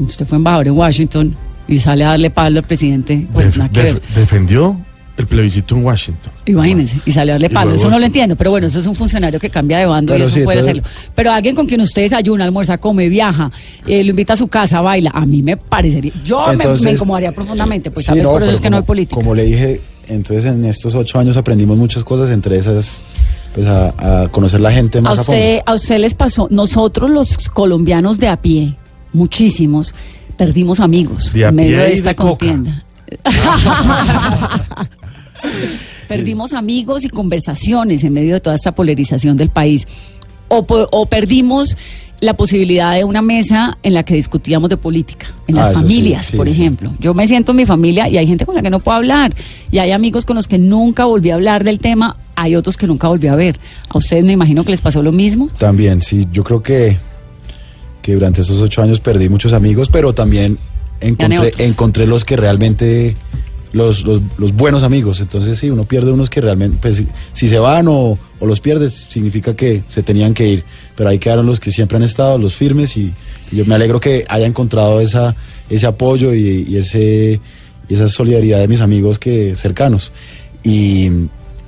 [0.00, 1.36] usted fue embajador en Washington
[1.68, 4.76] y sale a darle palo al presidente, pues Def- def- defendió
[5.16, 6.31] el plebiscito en Washington.
[6.44, 7.74] Imagínense, y sale a darle palo.
[7.74, 10.20] Eso no lo entiendo, pero bueno, eso es un funcionario que cambia de bando y
[10.20, 11.11] eso sí, puede entonces- hacerlo.
[11.14, 13.50] Pero alguien con quien usted desayuna, almuerza, come, viaja,
[13.87, 17.33] eh, lo invita a su casa, baila, a mí me parecería, yo me- me, incomodaría
[17.33, 19.14] profundamente, pues Sí, tal vez no, por eso es que no hay como- política.
[19.16, 23.00] Como le dije, entonces en estos ocho años aprendimos muchas cosas, entre esas,
[23.55, 27.09] pues a, a conocer la gente A más a, usted, a usted les pasó, nosotros
[27.11, 28.74] los colombianos de a pie,
[29.14, 29.94] muchísimos,
[30.37, 32.46] perdimos amigos De a en medio de esta de coca.
[36.09, 39.87] Perdimos amigos y conversaciones en medio de toda esta polarización del país.
[40.48, 41.76] O, perdimos
[42.20, 46.26] la posibilidad de una mesa en la que discutíamos de política, en Ah, las familias,
[46.26, 46.52] sí, por sí.
[46.52, 46.94] ejemplo.
[47.00, 49.35] Yo me siento en mi familia y hay gente con la que no puedo hablar.
[49.70, 52.16] Y hay amigos con los que nunca volví a hablar del tema.
[52.37, 53.59] Hay otros que nunca volví a ver.
[53.88, 55.50] A ustedes me imagino que les pasó lo mismo.
[55.59, 56.96] También, sí, yo creo que,
[58.02, 60.59] que durante esos ocho años perdí muchos amigos, pero también
[61.00, 63.16] encontré los que realmente,
[63.76, 65.20] los, los, buenos amigos.
[65.20, 69.06] Entonces, sí, uno pierde unos que realmente, pues si, se van o, o los pierdes,
[69.08, 70.64] significa que se tenían que ir.
[70.96, 73.12] Pero ahí quedaron los que siempre han estado, los firmes, y,
[73.52, 75.36] yo me alegro que haya encontrado esa,
[75.68, 77.40] ese apoyo y, ese,
[77.88, 80.10] esa solidaridad de mis amigos que cercanos.
[80.64, 81.10] Y,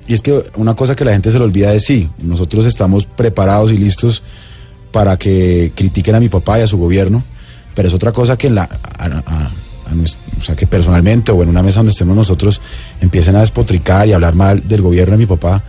[0.08, 3.04] y es que una cosa que la gente se le olvida es sí, nosotros estamos
[3.04, 4.22] preparados y listos
[4.90, 7.22] para que critiquen a mi papá y a su gobierno,
[7.74, 8.68] pero es otra cosa que en la,
[9.90, 12.60] a o sea, que personalmente o en una mesa donde estemos nosotros
[13.00, 15.62] empiecen a despotricar y hablar mal del gobierno de mi papá,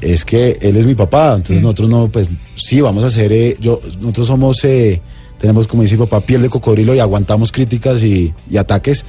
[0.00, 3.56] es que él es mi papá, entonces nosotros no, pues sí, vamos a hacer, eh,
[3.60, 5.00] yo, nosotros somos, eh,
[5.38, 9.04] tenemos como dice mi papá, piel de cocodrilo y aguantamos críticas y, y ataques,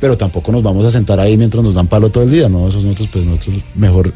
[0.00, 2.68] pero tampoco nos vamos a sentar ahí mientras nos dan palo todo el día, ¿no?
[2.68, 4.12] Eso nosotros, pues nosotros mejor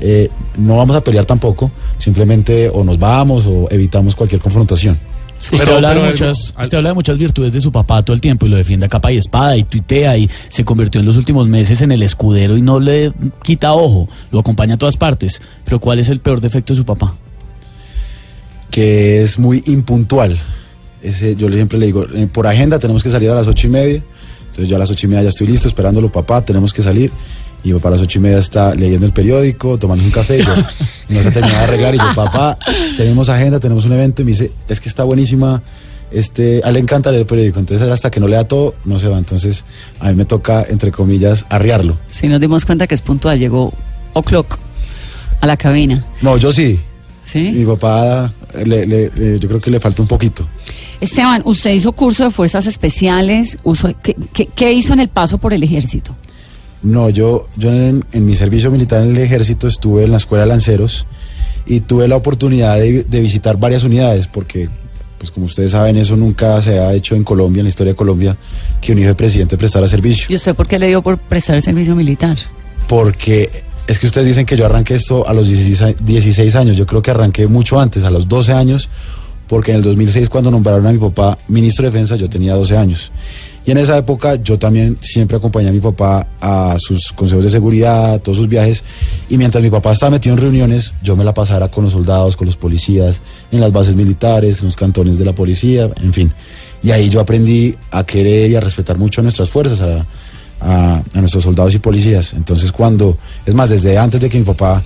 [0.00, 4.98] eh, no vamos a pelear tampoco, simplemente o nos vamos o evitamos cualquier confrontación.
[5.40, 8.14] Usted, Pero- habla de muchas, algo- usted habla de muchas virtudes de su papá todo
[8.14, 11.06] el tiempo y lo defiende a capa y espada y tuitea y se convirtió en
[11.06, 14.96] los últimos meses en el escudero y no le quita ojo, lo acompaña a todas
[14.96, 15.42] partes.
[15.64, 17.14] Pero ¿cuál es el peor defecto de su papá?
[18.70, 20.36] que es muy impuntual.
[21.02, 23.66] Ese, yo le- siempre le digo, eh, por agenda tenemos que salir a las ocho
[23.68, 24.02] y media.
[24.40, 27.10] Entonces yo a las ocho y media ya estoy listo, esperándolo, papá, tenemos que salir.
[27.64, 30.38] Y papá a las ocho y media está leyendo el periódico, tomando un café.
[30.38, 30.54] y yo,
[31.08, 31.94] no se ha terminado de arreglar.
[31.94, 32.58] Y yo, papá,
[32.96, 34.22] tenemos agenda, tenemos un evento.
[34.22, 35.62] Y me dice, es que está buenísima.
[36.10, 37.58] Este, a él le encanta leer el periódico.
[37.58, 39.18] Entonces hasta que no lea todo, no se va.
[39.18, 39.64] Entonces
[39.98, 41.96] a mí me toca, entre comillas, arriarlo.
[42.10, 43.72] Si nos dimos cuenta que es puntual, llegó
[44.12, 44.58] o'clock
[45.40, 46.04] a la cabina.
[46.22, 46.78] No, yo sí.
[47.24, 47.40] ¿Sí?
[47.40, 48.32] Mi papá,
[48.64, 50.46] le- le- le- yo creo que le falta un poquito.
[51.00, 53.56] Esteban, usted hizo curso de fuerzas especiales.
[53.64, 56.14] Uso, ¿qué, qué, qué hizo en el paso por el ejército?
[56.84, 60.44] No, yo, yo en, en mi servicio militar en el ejército estuve en la escuela
[60.44, 61.06] de lanceros
[61.66, 64.68] y tuve la oportunidad de, de visitar varias unidades porque,
[65.18, 67.96] pues como ustedes saben, eso nunca se ha hecho en Colombia, en la historia de
[67.96, 68.36] Colombia,
[68.82, 70.26] que un hijo de presidente prestara servicio.
[70.28, 72.36] ¿Y usted por qué le dio por prestar el servicio militar?
[72.86, 73.50] Porque
[73.86, 76.84] es que ustedes dicen que yo arranqué esto a los 16, a- 16 años, yo
[76.86, 78.90] creo que arranqué mucho antes, a los 12 años,
[79.48, 82.76] porque en el 2006 cuando nombraron a mi papá ministro de defensa yo tenía 12
[82.76, 83.10] años.
[83.66, 87.50] Y en esa época yo también siempre acompañé a mi papá a sus consejos de
[87.50, 88.84] seguridad, a todos sus viajes.
[89.30, 92.36] Y mientras mi papá estaba metido en reuniones, yo me la pasara con los soldados,
[92.36, 96.30] con los policías, en las bases militares, en los cantones de la policía, en fin.
[96.82, 100.06] Y ahí yo aprendí a querer y a respetar mucho a nuestras fuerzas, a,
[100.60, 102.34] a- a nuestros soldados y policías.
[102.34, 104.84] Entonces cuando, es más, desde antes de que mi papá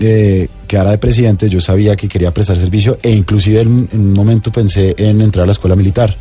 [0.00, 4.12] eh, quedara de presidente, yo sabía que quería prestar servicio e inclusive en, en un
[4.14, 6.16] momento pensé en entrar a la escuela militar.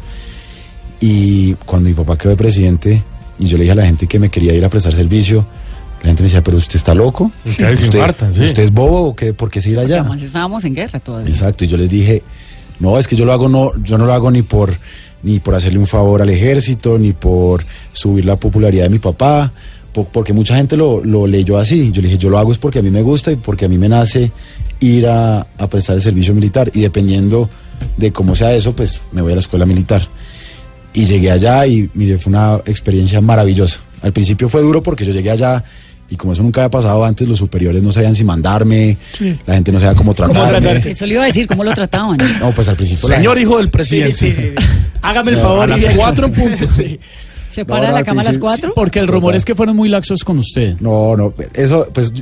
[1.00, 3.04] Y cuando mi papá quedó de presidente
[3.40, 5.46] y yo le dije a la gente que me quería ir a prestar servicio,
[6.02, 8.44] la gente me decía, pero usted está loco, ¿Usted, infartan, sí.
[8.44, 9.34] ¿usted es bobo o qué?
[9.34, 10.02] ¿Por qué se ir allá?
[10.02, 11.30] además estábamos en guerra todavía.
[11.30, 12.22] Exacto, y yo les dije,
[12.80, 14.74] no, es que yo lo hago no, yo no lo hago ni por
[15.22, 19.52] ni por hacerle un favor al ejército, ni por subir la popularidad de mi papá,
[19.92, 21.92] po- porque mucha gente lo, lo leyó así.
[21.92, 23.68] Yo le dije, yo lo hago es porque a mí me gusta y porque a
[23.68, 24.32] mí me nace
[24.80, 26.72] ir a, a prestar el servicio militar.
[26.74, 27.50] Y dependiendo
[27.98, 30.08] de cómo sea eso, pues me voy a la escuela militar.
[31.00, 33.80] Y llegué allá y mire, fue una experiencia maravillosa.
[34.02, 35.64] Al principio fue duro porque yo llegué allá
[36.10, 38.98] y como eso nunca había pasado antes, los superiores no sabían si mandarme,
[39.46, 40.50] la gente no sabía cómo tratarme.
[40.60, 40.92] tratarte?
[40.92, 42.18] Eso le iba a decir, ¿cómo lo trataban?
[42.40, 44.14] No, pues al principio Señor gente- hijo del presidente.
[44.18, 44.66] sí, sí.
[45.02, 45.72] Hágame el No, favor.
[45.72, 46.66] a las cuatro en punto.
[46.76, 47.00] Sí.
[47.52, 48.74] ¿Se para no, la cama a las sí, cuatro?
[48.76, 50.76] Porque el rumor es que fueron muy laxos con usted.
[50.80, 52.14] No, no, eso, pues,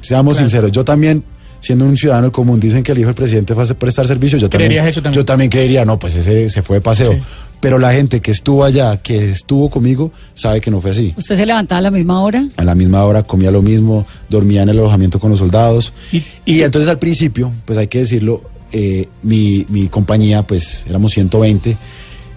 [0.00, 1.22] seamos sinceros, yo también,
[1.64, 4.50] siendo un ciudadano común, dicen que el hijo del presidente fue a prestar servicio, yo
[4.50, 5.20] también, ¿Creerías eso también?
[5.20, 7.12] yo también creería, no, pues ese se fue de paseo.
[7.12, 7.18] Sí.
[7.60, 11.14] Pero la gente que estuvo allá, que estuvo conmigo, sabe que no fue así.
[11.16, 12.46] ¿Usted se levantaba a la misma hora?
[12.58, 15.94] A la misma hora comía lo mismo, dormía en el alojamiento con los soldados.
[16.12, 21.12] Y- Y, entonces al principio, pues hay que decirlo, eh, mi, mi compañía, pues éramos
[21.12, 21.78] 120.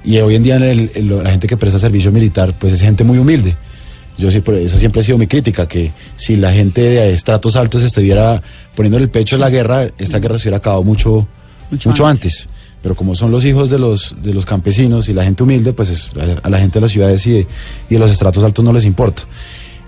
[0.05, 2.79] Y hoy en día en el- en la gente que presta servicio militar, pues es
[2.81, 3.57] gente muy humilde.
[4.17, 7.83] Yo siempre, esa siempre ha sido mi crítica, que si la gente de estratos altos
[7.83, 8.41] estuviera
[8.75, 11.27] poniendo el pecho en la guerra, esta guerra se hubiera acabado mucho,
[11.69, 12.49] Mucho mucho, antes.
[12.81, 15.89] Pero como son los hijos de los, de los campesinos y la gente humilde, pues
[15.89, 16.09] es-
[16.43, 17.47] a, la gente de las ciudades y de,
[17.89, 19.23] y de los estratos altos no les importa.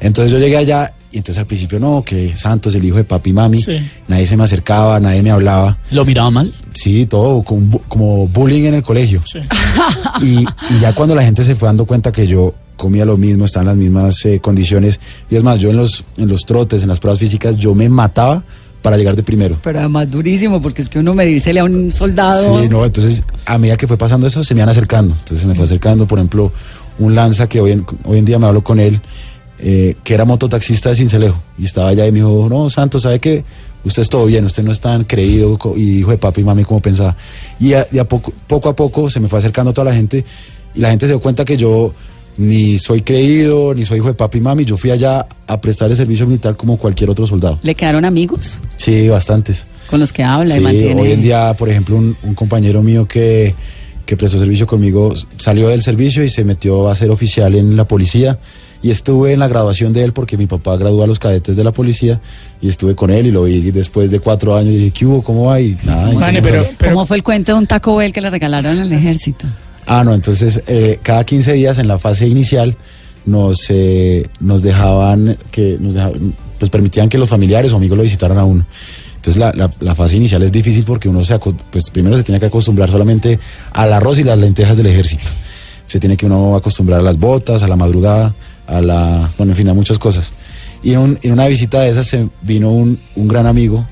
[0.02, 3.32] Entonces yo llegué allá y entonces al principio no, que Santos, el hijo de papi
[3.32, 3.78] y mami, Sí.
[4.08, 5.78] nadie se me acercaba, nadie me hablaba.
[5.92, 6.54] ¿Lo miraba mal?
[6.74, 9.22] Sí, todo como, como bullying en el colegio.
[9.26, 9.40] Sí.
[10.22, 10.40] Y,
[10.74, 13.64] y ya cuando la gente se fue dando cuenta que yo comía lo mismo, estaba
[13.64, 16.88] en las mismas eh, condiciones, y es más, yo en los, en los trotes, en
[16.88, 18.42] las pruebas físicas, yo me mataba
[18.82, 19.58] para llegar de primero.
[19.62, 22.62] Pero además durísimo, porque es que uno medírsele a un soldado.
[22.62, 25.14] Sí, no, entonces a medida que fue pasando eso, se me iban acercando.
[25.14, 26.54] Entonces se me fue acercando, por ejemplo,
[26.98, 29.02] un Lanza que hoy en, hoy en día me hablo con él,
[29.60, 33.20] eh, que era mototaxista de Cincelejo, y estaba allá y me dijo, no, Santos, ¿sabe
[33.20, 33.44] qué?
[33.84, 36.64] Usted es todo bien, usted no es tan creído y hijo de papi y mami
[36.64, 37.18] como pensaba.
[37.60, 40.24] Y a, y a poco, poco a poco se me fue acercando toda la gente,
[40.74, 41.94] y la gente se dio cuenta que yo
[42.40, 45.92] ni soy creído, ni soy hijo de papi y mami, yo fui allá a prestar
[45.92, 47.60] el servicio militar como cualquier otro soldado.
[47.64, 49.68] ¿Le quedaron amigos Sí, bastantes.
[49.90, 51.02] con los que habla y Sí, mantiene?
[51.02, 53.54] hoy en día, por ejemplo, un, un compañero mío que,
[54.06, 57.86] que prestó servicio conmigo salió del servicio y se metió a ser oficial en la
[57.86, 58.40] policía.
[58.82, 61.66] Y estuve en la graduación de él porque mi papá gradúa a los cadetes de
[61.66, 62.22] la policía
[62.62, 65.22] y estuve con él y lo vi después de cuatro años y dije, ¿qué hubo?
[65.22, 65.60] ¿Cómo va?
[65.60, 68.30] Y nada, y pero- pero- ¿Cómo fue el cuento de un Taco Bell que le
[68.30, 69.46] regalaron al ejército?
[69.92, 72.76] Ah, no, entonces eh, cada 15 días en la fase inicial
[73.26, 78.04] nos, eh, nos dejaban, que nos dejaban, pues permitían que los familiares o amigos lo
[78.04, 78.66] visitaran a uno.
[79.16, 82.40] Entonces la, la- la fase inicial es difícil porque uno se, pues primero se tiene
[82.40, 83.40] que acostumbrar solamente
[83.72, 85.24] al arroz y las lentejas del ejército.
[85.88, 88.36] Se tiene que uno acostumbrar a las botas, a la madrugada,
[88.68, 90.34] a la, bueno, en fin, a muchas cosas.
[90.84, 93.88] Y en, un- en una visita de esas se vino un, un gran amigo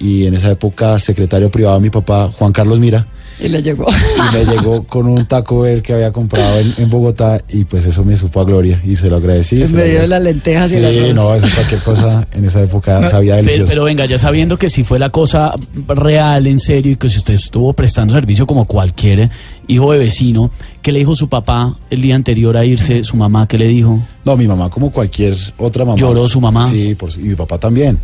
[0.00, 3.06] y en esa época secretario privado de mi papá, Juan Carlos Mira,
[3.42, 3.86] Y le llegó.
[3.88, 7.86] y me llegó con un taco Bell que había comprado en, en Bogotá y pues
[7.86, 9.62] eso me supo a gloria y se lo agradecí.
[9.62, 13.06] En medio de las lentejas y el Sí, no, eso cualquier cosa en esa época
[13.06, 13.70] sabía Pero, delicioso.
[13.72, 15.54] pero venga, ya sabiendo que si fue la cosa
[15.88, 19.30] real, en serio, y que si usted estuvo prestando servicio como cualquier
[19.68, 20.50] hijo de vecino,
[20.82, 23.04] ¿qué le dijo su papá el día anterior a irse?
[23.04, 24.00] ¿Su mamá qué le dijo?
[24.24, 25.96] No, mi mamá como cualquier otra mamá.
[25.98, 26.68] ¿Lloró su mamá?
[26.68, 27.98] Sí, por y mi papá también.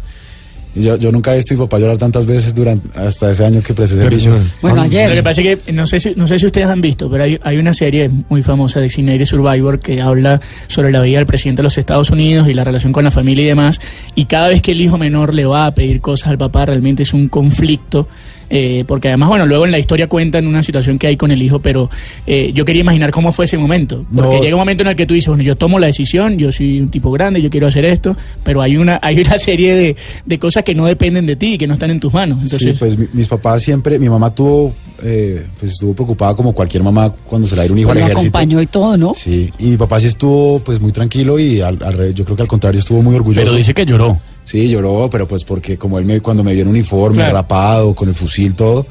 [0.77, 3.63] Yo, yo nunca he visto a mi papá llorar tantas veces durante hasta ese año
[3.63, 4.39] que servicio.
[4.61, 5.09] Bueno, ayer.
[5.09, 7.25] Lo que pasa es que no sé si, no sé si ustedes han visto, pero
[7.25, 11.27] hay, hay una serie muy famosa de Cineire Survivor que habla sobre la vida del
[11.27, 13.81] presidente de los Estados Unidos y la relación con la familia y demás.
[14.15, 17.05] Y cada vez que el hijo menor le va a pedir cosas al papá, realmente
[17.05, 18.09] es un conflicto.
[18.51, 21.43] Eh, porque además, bueno, luego en la historia cuentan una situación que hay con el
[21.43, 21.91] hijo, pero
[22.27, 24.05] eh, yo quería imaginar cómo fue ese momento.
[24.15, 24.43] Porque No.
[24.43, 26.81] llega un momento en el que tú dices, bueno, yo tomo la decisión, yo soy
[26.81, 30.39] un tipo grande, yo quiero hacer esto, pero hay una, hay una serie de, de
[30.39, 32.39] cosas que no dependen de ti y que no están en tus manos.
[32.43, 36.53] Entonces, sí, pues mi- mis papás siempre, mi mamá tuvo, eh, pues estuvo preocupada como
[36.53, 38.21] cualquier mamá cuando se le va a ir un hijo al ejército.
[38.21, 39.13] acompañó y todo, ¿no?
[39.15, 42.43] Sí, y mi papá sí estuvo pues muy tranquilo y al, al yo creo que
[42.43, 43.45] al contrario estuvo muy orgulloso.
[43.45, 44.19] Pero dice que lloró.
[44.47, 47.33] Sí, lloró, pero pues porque como él me, cuando me vio en uniforme, Claro.
[47.33, 48.87] rapado, con el fusil, todo,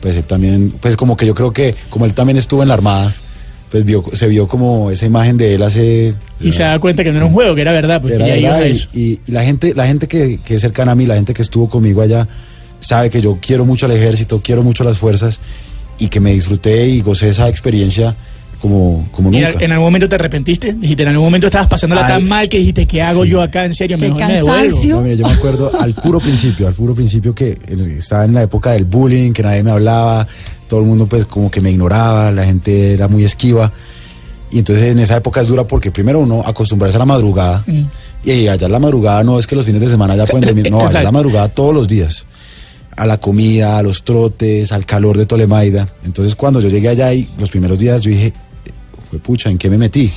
[0.00, 2.74] pues él también, pues como que yo creo que como él también estuvo en la
[2.74, 3.12] armada,
[3.72, 6.14] pues vio, se vio como esa imagen de él hace...
[6.40, 8.50] y se da cuenta que no era un juego, que era verdad, porque Era ya
[8.52, 8.88] verdad, a y, eso.
[8.94, 11.42] y- y la gente, la gente que, que es cercana a mí, la gente que
[11.42, 12.26] estuvo conmigo allá,
[12.78, 15.40] sabe que yo quiero mucho al ejército, quiero mucho las fuerzas
[15.98, 18.14] y que me disfruté y gocé esa experiencia
[18.60, 19.64] como, como ¿Y en, nunca.
[19.64, 20.72] en algún momento te arrepentiste?
[20.74, 23.30] Dijiste, en algún momento estabas pasándola Al- tan mal que dijiste, ¿qué hago Sí.
[23.30, 23.64] yo acá?
[23.64, 24.56] En serio, mejor me devuelvo.
[24.58, 24.96] cansancio.
[24.96, 27.58] No, mire, yo me acuerdo al puro principio, al puro principio que
[27.98, 30.26] estaba en la época del bullying, que nadie me hablaba,
[30.68, 33.72] todo el mundo pues como que me ignoraba, la gente era muy esquiva.
[34.52, 37.62] Y entonces en esa época es dura porque primero uno acostumbrarse a la madrugada.
[37.66, 37.82] Mm.
[38.24, 40.78] Y allá la madrugada no es que los fines de semana ya pueden dormir, no,
[40.78, 41.04] allá Exacto.
[41.04, 42.26] la madrugada todos los días.
[42.96, 45.88] A la comida, a los trotes, al calor de Tolemaida.
[46.04, 48.32] Entonces cuando yo llegué allá y los primeros días yo dije,
[49.10, 50.10] fue pucha, ¿en qué me metí?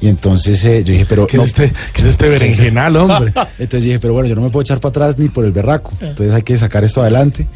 [0.00, 1.26] Y entonces eh, yo dije, pero...
[1.26, 3.32] ¿Qué, no, es este, qué es este berenjenal, hombre?
[3.58, 5.92] entonces dije, pero bueno, yo no me puedo echar para atrás ni por el berraco.
[6.00, 7.46] Entonces hay que sacar esto adelante.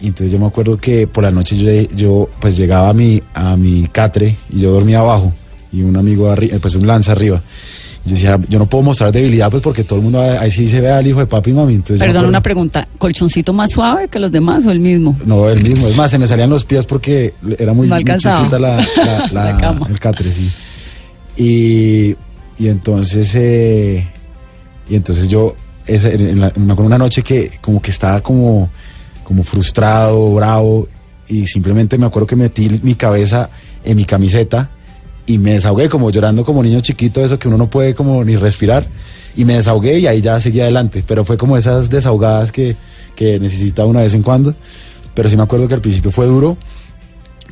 [0.00, 3.22] Y entonces yo me acuerdo que por la noche yo, yo, pues llegaba a mi,
[3.34, 5.32] a mi catre y yo dormía abajo
[5.72, 7.42] y un amigo arriba, pues un lanza arriba.
[8.04, 10.80] Yo decía, yo no puedo mostrar debilidad pues porque todo el mundo ahí sí se
[10.80, 11.74] ve al hijo de papi y mami.
[11.74, 12.88] Entonces Perdón, una pregunta.
[12.98, 15.14] ¿Colchoncito más suave que los demás o el mismo?
[15.26, 15.86] No, el mismo.
[15.86, 19.52] Es más, se me salían los pies porque era muy, muy chiquita la, la- la-
[19.52, 19.86] La cama.
[19.90, 20.50] el catre, sí.
[21.36, 22.16] Y,
[22.58, 24.06] y entonces, eh,
[24.88, 25.54] y entonces yo,
[25.86, 28.70] esa, en la- me acuerdo una noche que como que estaba como,
[29.24, 30.88] como frustrado, bravo,
[31.28, 33.50] y simplemente me acuerdo que metí mi cabeza
[33.84, 34.70] en mi camiseta
[35.26, 38.36] y me desahogué como llorando como niño chiquito, eso que uno no puede como ni
[38.36, 38.86] respirar.
[39.36, 41.04] Y me desahogué y ahí ya seguí adelante.
[41.06, 42.76] Pero fue como esas desahogadas que,
[43.14, 44.54] que necesita una vez en cuando.
[45.14, 46.56] Pero sí me acuerdo que al principio fue duro.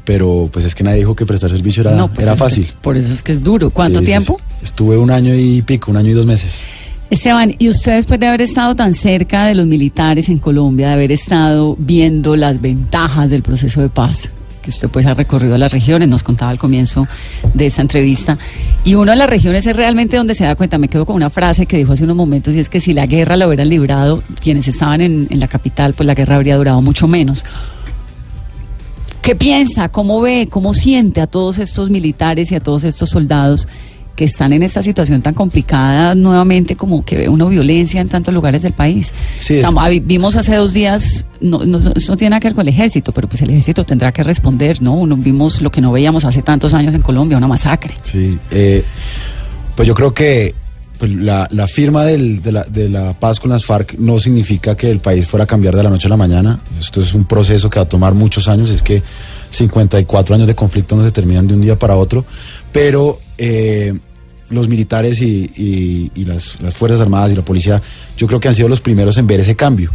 [0.04, 2.44] Pero pues es que nadie dijo que prestar servicio era, No, pues era es que-
[2.44, 2.66] fácil.
[2.80, 3.70] por eso es que es duro.
[3.70, 4.38] ¿Cuánto Sí, sí, tiempo?
[4.40, 4.54] sí.
[4.64, 6.62] Estuve un año y pico, un año y dos meses.
[7.10, 10.92] Esteban, y usted después de haber estado tan cerca de los militares en Colombia, de
[10.94, 14.28] haber estado viendo las ventajas del proceso de paz,
[14.70, 17.06] usted pues ha recorrido las regiones, nos contaba al comienzo
[17.54, 18.38] de esta entrevista,
[18.84, 21.30] y una de las regiones es realmente donde se da cuenta, me quedo con una
[21.30, 24.22] frase que dijo hace unos momentos, y es que si la guerra la hubieran librado
[24.40, 27.44] quienes estaban en, en la capital, pues la guerra habría durado mucho menos.
[29.22, 29.90] ¿Qué piensa?
[29.90, 30.48] ¿Cómo ve?
[30.48, 33.68] ¿Cómo siente a todos estos militares y a todos estos soldados
[34.18, 38.34] que están en esta situación tan complicada nuevamente como que ve uno violencia en tantos
[38.34, 39.12] lugares del país?
[39.38, 42.54] Sí, es- Estamos- vimos hace dos días, no, no, eso no tiene nada que ver
[42.56, 44.94] con el ejército, pero pues el ejército tendrá que responder, ¿no?
[44.94, 47.94] Uno vimos lo que no veíamos hace tantos años en Colombia, una masacre.
[48.02, 48.82] Sí, eh,
[49.76, 50.52] pues yo creo que
[50.98, 54.76] pues, la, la firma del- de, la, de la paz con las FARC no significa
[54.76, 56.58] que el país fuera a cambiar de la noche a la mañana.
[56.76, 58.68] Esto es un proceso que va a tomar muchos años.
[58.70, 59.00] Es que
[59.50, 62.24] 54 años de conflicto no se terminan de un día para otro.
[62.72, 63.96] Pero eh,
[64.50, 67.82] los militares y, y- y las, las Fuerzas Armadas y la policía,
[68.16, 69.90] yo creo que han sido los primeros en ver ese cambio.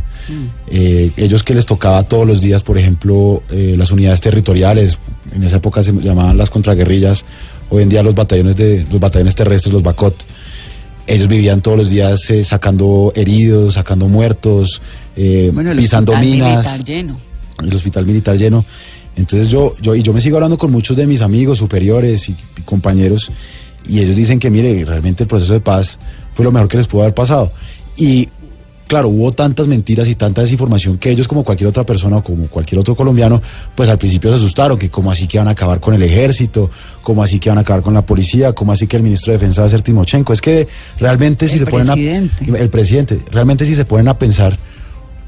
[0.70, 4.98] Eh, ellos que les tocaba todos los días, por ejemplo, eh, las unidades territoriales,
[5.36, 7.26] en esa época se llamaban las contraguerrillas,
[7.70, 10.16] hoy en día los batallones de los batallones terrestres, los BACOT,
[11.08, 14.82] ellos vivían todos los días eh, sacando heridos, sacando muertos,
[15.18, 17.18] eh, Bueno, el pisando hospital minas, militar lleno.
[17.62, 18.66] el hospital militar lleno.
[19.16, 22.36] Entonces yo, yo, y yo me sigo hablando con muchos de mis amigos superiores y,
[22.58, 23.32] y compañeros,
[23.88, 26.00] y ellos dicen que, mire, realmente el proceso de paz
[26.34, 27.52] fue lo mejor que les pudo haber pasado.
[27.98, 28.28] Y
[28.88, 32.48] claro, hubo tantas mentiras y tanta desinformación que ellos, como cualquier otra persona o como
[32.48, 33.42] cualquier otro colombiano,
[33.76, 36.70] pues al principio se asustaron, que como así que van a acabar con el ejército,
[37.02, 39.40] como así que van a acabar con la policía, como así que el ministro de
[39.40, 40.34] Defensa va a ser Timochenko.
[40.34, 40.68] Es que
[41.00, 41.94] realmente si El se ponen a...
[41.94, 42.46] presidente.
[42.62, 44.60] El presidente, realmente si se ponen a pensar,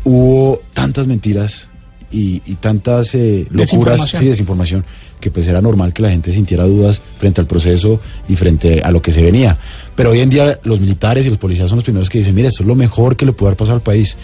[0.03, 1.69] hubo tantas mentiras
[2.11, 4.21] y, y tantas eh, locuras, Desinformación.
[4.21, 4.85] sí, desinformación,
[5.25, 7.99] que pues era normal que la gente sintiera dudas frente al proceso
[8.29, 9.57] y frente a lo que se venía.
[9.95, 12.49] Pero hoy en día los militares y los policías son los primeros que dicen, mire,
[12.49, 14.17] esto es lo mejor que le puede haber pasado al país.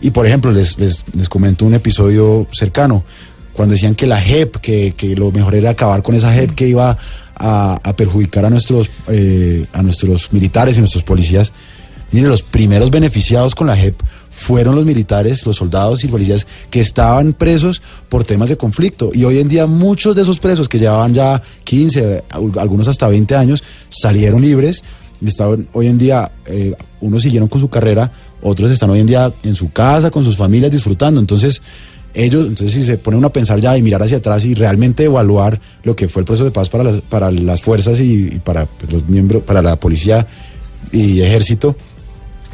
[0.00, 3.04] Y por ejemplo, les, les, les comento un episodio cercano,
[3.52, 6.66] cuando decían que la JEP, que, que lo mejor era acabar con esa JEP que
[6.66, 6.98] iba
[7.36, 11.52] a, a perjudicar a nuestros, eh, a nuestros militares y nuestros policías.
[12.10, 13.94] Mire, los primeros beneficiados con la JEP
[14.38, 19.10] fueron los militares, los soldados y policías que estaban presos por temas de conflicto.
[19.12, 23.08] Y hoy en día muchos de esos presos que llevaban ya 15, al- algunos hasta
[23.08, 24.84] 20 años, salieron libres.
[25.20, 29.32] Estaban, hoy en día, eh, unos siguieron con su carrera, otros están hoy en día
[29.42, 31.18] en su casa, con sus familias, disfrutando.
[31.18, 31.60] Entonces,
[32.14, 35.04] ellos, entonces si se pone uno a pensar ya y mirar hacia atrás y realmente
[35.04, 38.92] evaluar lo que fue el proceso de paz para las, fuerzas y, y para pues,
[38.92, 40.26] los miembros, para la policía
[40.92, 41.76] y ejército,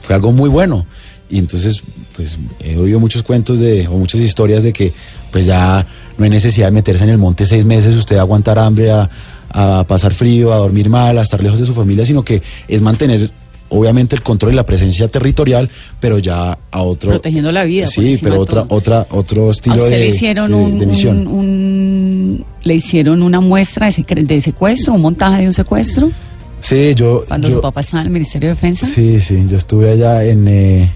[0.01, 0.87] fue algo muy bueno.
[1.35, 1.83] Y entonces,
[2.15, 4.93] pues he oído muchos cuentos de, o muchas historias de que
[5.33, 5.85] pues ya
[6.17, 8.93] no hay necesidad de meterse en el monte seis meses, usted va a aguantar hambre,
[8.93, 9.11] a,
[9.51, 12.81] a pasar frío, a dormir mal, a estar lejos de su familia, sino que es
[12.81, 13.31] mantener
[13.69, 15.69] obviamente el control y la presencia territorial,
[15.99, 17.11] pero ya a otro...
[17.11, 20.55] Protegiendo la vida, Sí, pero otra, otra, otro A estilo usted de, le hicieron de-
[20.55, 21.27] un, de misión.
[21.27, 26.13] un- un- le hicieron una muestra de, secuestro, un montaje de un secuestro,
[26.61, 27.25] Sí, yo...
[27.27, 28.87] cuando yo- su papá estaba en el Ministerio de Defensa.
[28.87, 30.47] Sí, sí, yo estuve allá en...
[30.47, 30.93] eh,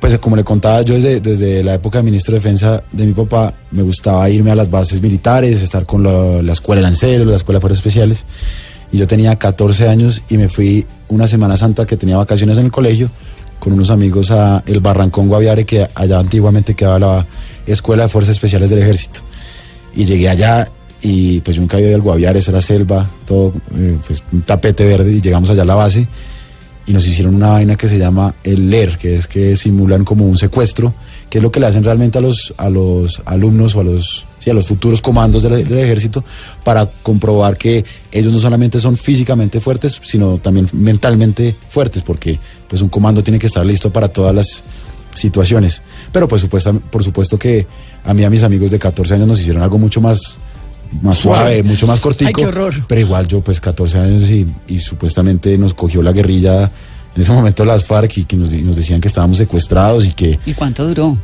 [0.00, 3.12] pues como le contaba, yo desde, desde la época de ministro de Defensa de mi
[3.12, 7.26] papá, me gustaba irme a las bases militares, estar con la, la escuela de lanceros,
[7.26, 8.24] la escuela de fuerzas especiales.
[8.92, 12.64] Y yo tenía 14 años y me fui una Semana Santa que tenía vacaciones en
[12.64, 13.10] el colegio
[13.58, 17.26] con unos amigos a el Barrancón Guaviare, que allá antiguamente quedaba la
[17.66, 19.20] Escuela de Fuerzas Especiales del Ejército.
[19.94, 20.66] Y llegué allá
[21.02, 24.42] y pues yo nunca había ido al Guaviare, eso era selva, todo, eh, pues un
[24.42, 26.08] tapete verde y llegamos allá a la base
[26.86, 30.26] y nos hicieron una vaina que se llama el LER, que es que simulan como
[30.26, 30.94] un secuestro,
[31.28, 34.26] que es lo que le hacen realmente a los, a los alumnos o a los,
[34.44, 36.24] los futuros comandos del, ejército
[36.64, 42.82] para comprobar que ellos no solamente son físicamente fuertes, sino también mentalmente fuertes, porque pues
[42.82, 44.64] un comando tiene que estar listo para todas las
[45.14, 45.82] situaciones.
[46.12, 47.66] Pero pues por supuesto que
[48.04, 50.36] a mí a mis amigos de 14 años nos hicieron algo mucho más
[51.02, 52.28] más suave, mucho más cortico.
[52.28, 52.74] Ay, qué horror.
[52.86, 56.70] Pero igual yo pues 14 años y, y supuestamente nos cogió la guerrilla
[57.14, 60.38] en ese momento las FARC y que nos, nos decían que estábamos secuestrados y que
[60.46, 61.16] ¿Y cuánto duró?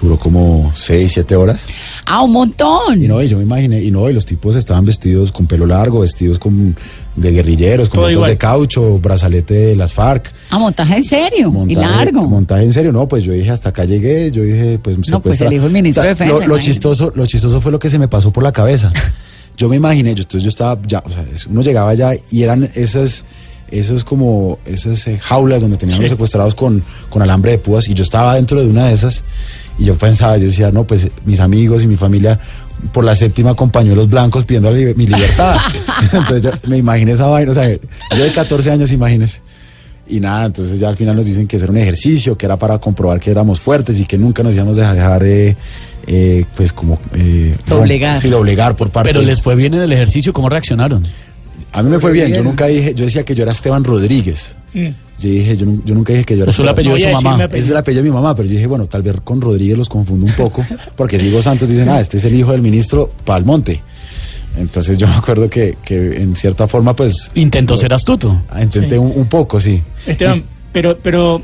[0.00, 1.66] Duró como 6, 7 horas.
[2.06, 3.02] ¡Ah, un montón!
[3.02, 5.66] Y no, y yo me imaginé, y no, y los tipos estaban vestidos con pelo
[5.66, 6.76] largo, vestidos con
[7.16, 10.32] de guerrilleros, con botas de caucho, brazalete de las FARC.
[10.50, 12.22] Ah, montaje en serio, y largo.
[12.28, 15.40] Montaje en serio, no, pues yo dije, hasta acá llegué, yo dije, pues No, pues
[15.40, 17.98] el hijo del ministro de Defensa, Lo, lo chistoso, lo chistoso fue lo que se
[17.98, 18.92] me pasó por la cabeza.
[19.56, 22.68] Yo me imaginé, yo, entonces yo estaba ya, o sea, uno llegaba allá y eran
[22.74, 23.24] esas,
[23.78, 26.00] esos como, esas eh, jaulas donde Sí.
[26.00, 29.24] los secuestrados con, con alambre de púas y yo estaba dentro de una de esas
[29.78, 32.38] y yo pensaba, yo decía, no, pues mis amigos y mi familia
[32.92, 35.56] por la séptima con pañuelos blancos pidiendo li- mi libertad.
[36.12, 39.40] entonces yo me imaginé esa vaina, o sea, yo de 14 años, imagínese.
[40.06, 42.58] Y nada, entonces ya al final nos dicen que eso era un ejercicio, que era
[42.58, 45.56] para comprobar que éramos fuertes y que nunca nos íbamos a dejar, eh,
[46.06, 46.98] eh, pues como...
[47.14, 48.18] Eh, Doblegar.
[48.18, 51.04] Sí, doblegar por parte Pero les fue bien en el ejercicio, ¿cómo reaccionaron?
[51.74, 54.56] A mí me fue bien, yo nunca dije, yo decía que yo era Esteban Rodríguez.
[54.72, 54.86] Mm.
[55.18, 57.16] Yo dije, yo, nu- yo nunca dije que yo era Usó el Esteban- apellido de
[57.16, 57.44] su mamá.
[57.52, 59.88] es el apellido de mi mamá, pero yo dije, bueno, tal vez con Rodríguez los
[59.88, 60.64] confundo un poco,
[60.96, 63.82] porque si digo Santos dicen, ah, este es el hijo del ministro Palmonte.
[64.56, 67.30] Entonces yo me acuerdo que, que en cierta forma, pues...
[67.34, 68.42] Intentó ser astuto.
[68.48, 68.98] ah, Intenté Sí.
[68.98, 69.82] un, un poco, sí.
[70.06, 71.42] Esteban, pero, pero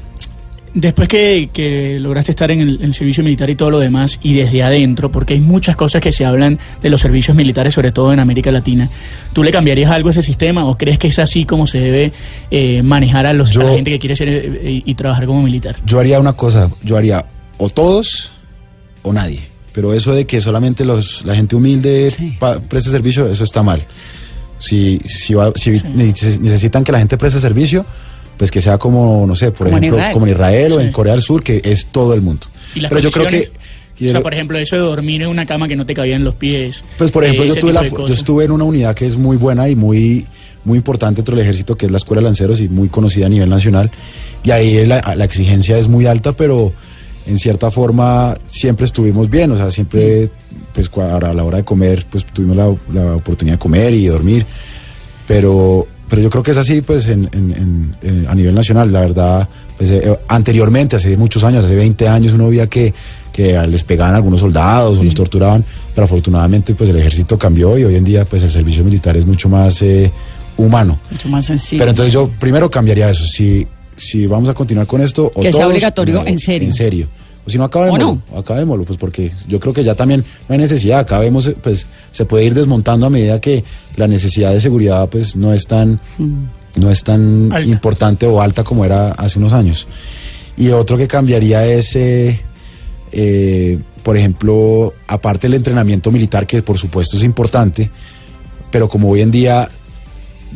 [0.74, 4.18] después que, que lograste estar en el, en el servicio militar y todo lo demás,
[4.22, 7.92] y desde adentro, porque hay muchas cosas que se hablan de los servicios militares, sobre
[7.92, 8.88] todo en América Latina,
[9.32, 12.12] ¿tú le cambiarías algo a ese sistema o crees que es así como se debe
[12.50, 15.76] eh, manejar a, los, a la gente que quiere ser eh, y, trabajar como militar?
[15.86, 17.24] Yo haría una cosa, yo haría
[17.58, 18.30] o todos
[19.02, 19.40] o nadie.
[19.72, 22.36] Pero eso de que solamente los, la gente humilde Sí.
[22.40, 23.84] pa- preste servicio, eso está mal.
[24.58, 27.86] Si, si, va- si neces- necesitan que la gente preste servicio,
[28.41, 30.12] pues que sea como, no sé, por Como en ejemplo, Israel.
[30.14, 30.82] como en Israel o Sí.
[30.86, 32.47] en Corea del Sur, que es todo el mundo.
[32.74, 33.51] ¿Y las Pero yo creo que...
[34.03, 36.36] O sea, por ejemplo, eso de dormir en una cama que no te cabían los
[36.36, 36.82] pies.
[36.97, 39.36] Pues por ejemplo, eh, yo, tuve la, yo estuve en una unidad que es muy
[39.36, 40.24] buena y muy,
[40.64, 43.28] muy importante dentro del ejército, que es la Escuela de Lanceros y muy conocida a
[43.28, 43.91] nivel nacional.
[44.43, 46.72] Y ahí la, la exigencia es muy alta, pero
[47.26, 50.30] en cierta forma siempre estuvimos bien, o sea, siempre,
[50.72, 54.47] pues a la hora de comer, pues tuvimos la, la oportunidad de comer y dormir,
[55.28, 58.92] pero, pero yo creo que es así, pues en, en- en- en- a nivel nacional,
[58.92, 59.48] la verdad,
[59.78, 62.92] pues eh, anteriormente, hace muchos años, hace 20 años, uno veía que,
[63.32, 67.78] que les pegaban a algunos soldados o los torturaban, pero afortunadamente, pues el ejército cambió
[67.78, 70.11] y hoy en día, pues el servicio militar es mucho más eh,
[70.56, 70.98] humano.
[71.11, 71.78] Mucho más sencillo.
[71.78, 73.24] Pero entonces yo primero cambiaría eso.
[73.24, 75.30] Si, si vamos a continuar con esto.
[75.34, 76.66] O Que sea todos, obligatorio, no, en serio.
[76.68, 77.06] En serio.
[77.47, 78.20] O si no, acabémoslo.
[78.32, 81.01] ¿O Acabémoslo, pues porque yo creo que ya también no hay necesidad.
[81.01, 83.64] Acabemos, pues se puede ir desmontando a medida que
[83.97, 86.01] la necesidad de seguridad, pues no es tan,
[86.76, 87.68] no es tan Alta.
[87.68, 89.86] importante o alta como era hace unos años.
[90.57, 92.41] Y otro que cambiaría es, eh,
[93.12, 97.91] eh, por ejemplo, aparte del entrenamiento militar, que por supuesto es importante,
[98.70, 99.68] pero como hoy en día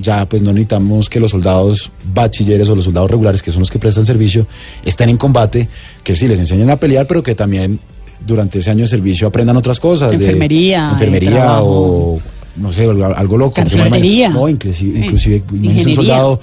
[0.01, 3.70] ya pues no necesitamos que los soldados bachilleres o los soldados regulares, que son los
[3.70, 4.47] que prestan servicio,
[4.84, 5.68] estén en combate,
[6.03, 7.78] que sí les enseñen a pelear, pero que también
[8.26, 10.12] durante ese año de servicio aprendan otras cosas.
[10.12, 12.18] Enfermería, enfermería de o
[12.57, 13.61] no sé, algo loco.
[13.61, 14.99] imagino- No, inclusive, Sí.
[14.99, 16.40] inclusive un soldado,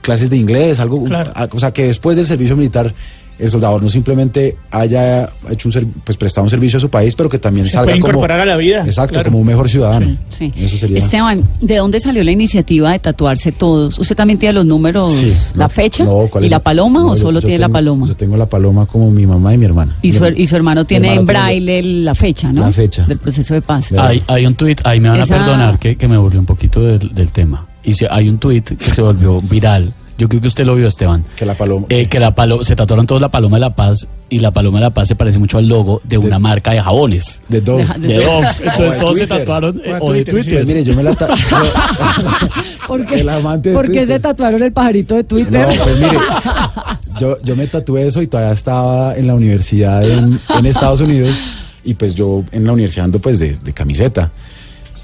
[0.00, 1.32] clases de inglés, algo, Claro.
[1.52, 2.92] o sea, que después del servicio militar
[3.40, 7.28] el soldado no simplemente haya hecho un pues prestado un servicio a su país, pero
[7.28, 9.30] que también Se salga puede como incorporar a la vida, Exacto, claro.
[9.30, 10.16] como un mejor ciudadano.
[10.30, 10.52] Sí.
[10.56, 10.98] Eso sería.
[10.98, 13.98] Esteban, ¿de dónde salió la iniciativa de tatuarse todos?
[13.98, 17.10] ¿Usted también tiene los números, Sí, la no, fecha no, ¿cuál y la paloma no,
[17.10, 18.06] o solo yo tiene la paloma?
[18.06, 19.96] Yo tengo la paloma como mi mamá y mi hermana.
[20.02, 22.60] Y su, y su hermano tiene en braille la fecha, ¿no?
[22.62, 23.04] La fecha.
[23.06, 23.90] Del proceso de paz.
[23.98, 26.46] Hay, hay un tuit, ahí me van Esa- a perdonar que, que me volvió un
[26.46, 27.66] poquito del, del tema.
[27.82, 29.92] Y se- hay un tuit que se volvió viral.
[30.20, 31.24] Yo creo que usted lo vio, Esteban.
[31.34, 31.86] Que la paloma.
[31.88, 34.78] Eh, que la palo, se tatuaron todos la paloma de la paz y la paloma
[34.78, 37.40] de la paz se parece mucho al logo de una marca de jabones.
[37.48, 37.84] de Dove.
[37.84, 38.46] Deja- De Dove.
[38.60, 40.50] Entonces de todos se tatuaron eh, O de de Twitter, sí.
[40.50, 40.64] Twitter.
[40.64, 41.14] Pues mire, yo me la
[42.86, 45.66] ¿Por qué, El amante de ¿por qué se tatuaron el pajarito de No, Twitter?
[45.82, 46.18] pues mire,
[47.18, 51.40] yo, yo me tatué eso y todavía estaba en la universidad en, en Estados Unidos
[51.84, 54.30] y pues yo en la universidad ando pues de, de camiseta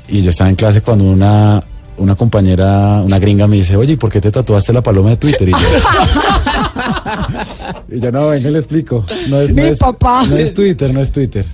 [0.09, 1.63] y yo estaba en clase cuando una,
[1.99, 5.17] una compañera, una gringa me dice, oye, ¿y por qué te tatuaste la paloma de
[5.17, 5.49] Twitter?
[5.49, 5.59] Y yo,
[7.97, 9.05] y yo, no, venga, le explico.
[9.29, 10.27] No es, no Mi es- papá.
[10.27, 11.45] No es Twitter, no es Twitter.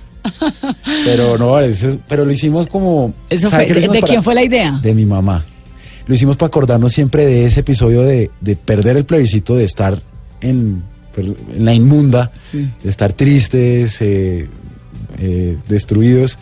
[1.05, 3.13] Pero no, eso- pero lo hicimos como...
[3.29, 4.79] Eso ¿sabe fue- ¿de- de quién fue la idea?
[4.81, 5.43] De mi mamá.
[6.05, 10.01] Lo hicimos para acordarnos siempre de ese episodio de, de perder el plebiscito, de estar
[10.41, 10.83] en
[11.57, 14.47] la inmunda, de estar tristes, eh,
[15.19, 16.37] eh, destruidos,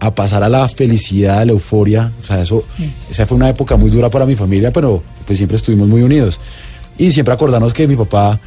[0.00, 2.10] a pasar a la felicidad, a la euforia.
[2.22, 2.64] O sea, eso,
[3.10, 6.40] esa fue una época muy dura para mi familia, pero pues siempre estuvimos muy unidos.
[6.98, 8.40] Y siempre acordarnos que mi papá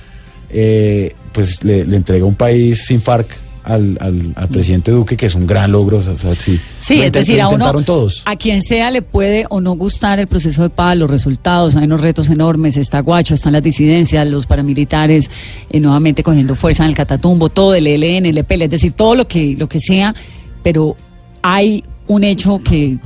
[0.50, 3.28] eh, pues le, le entrega un país sin FARC
[3.64, 5.98] al, al- al presidente Duque, que es un gran logro.
[6.00, 8.22] O sea, sí, Sí, Lo es decir, lo a uno, todos.
[8.26, 11.86] a quien sea le puede o no gustar el proceso de paz, los resultados, hay
[11.86, 15.30] unos retos enormes, está Guacho, están las disidencias, los paramilitares
[15.70, 19.16] eh, nuevamente cogiendo fuerza en el Catatumbo, todo el ELN, el EPL, es decir, todo
[19.16, 20.14] lo que, lo que sea,
[20.62, 20.98] pero
[21.44, 22.98] hay un hecho que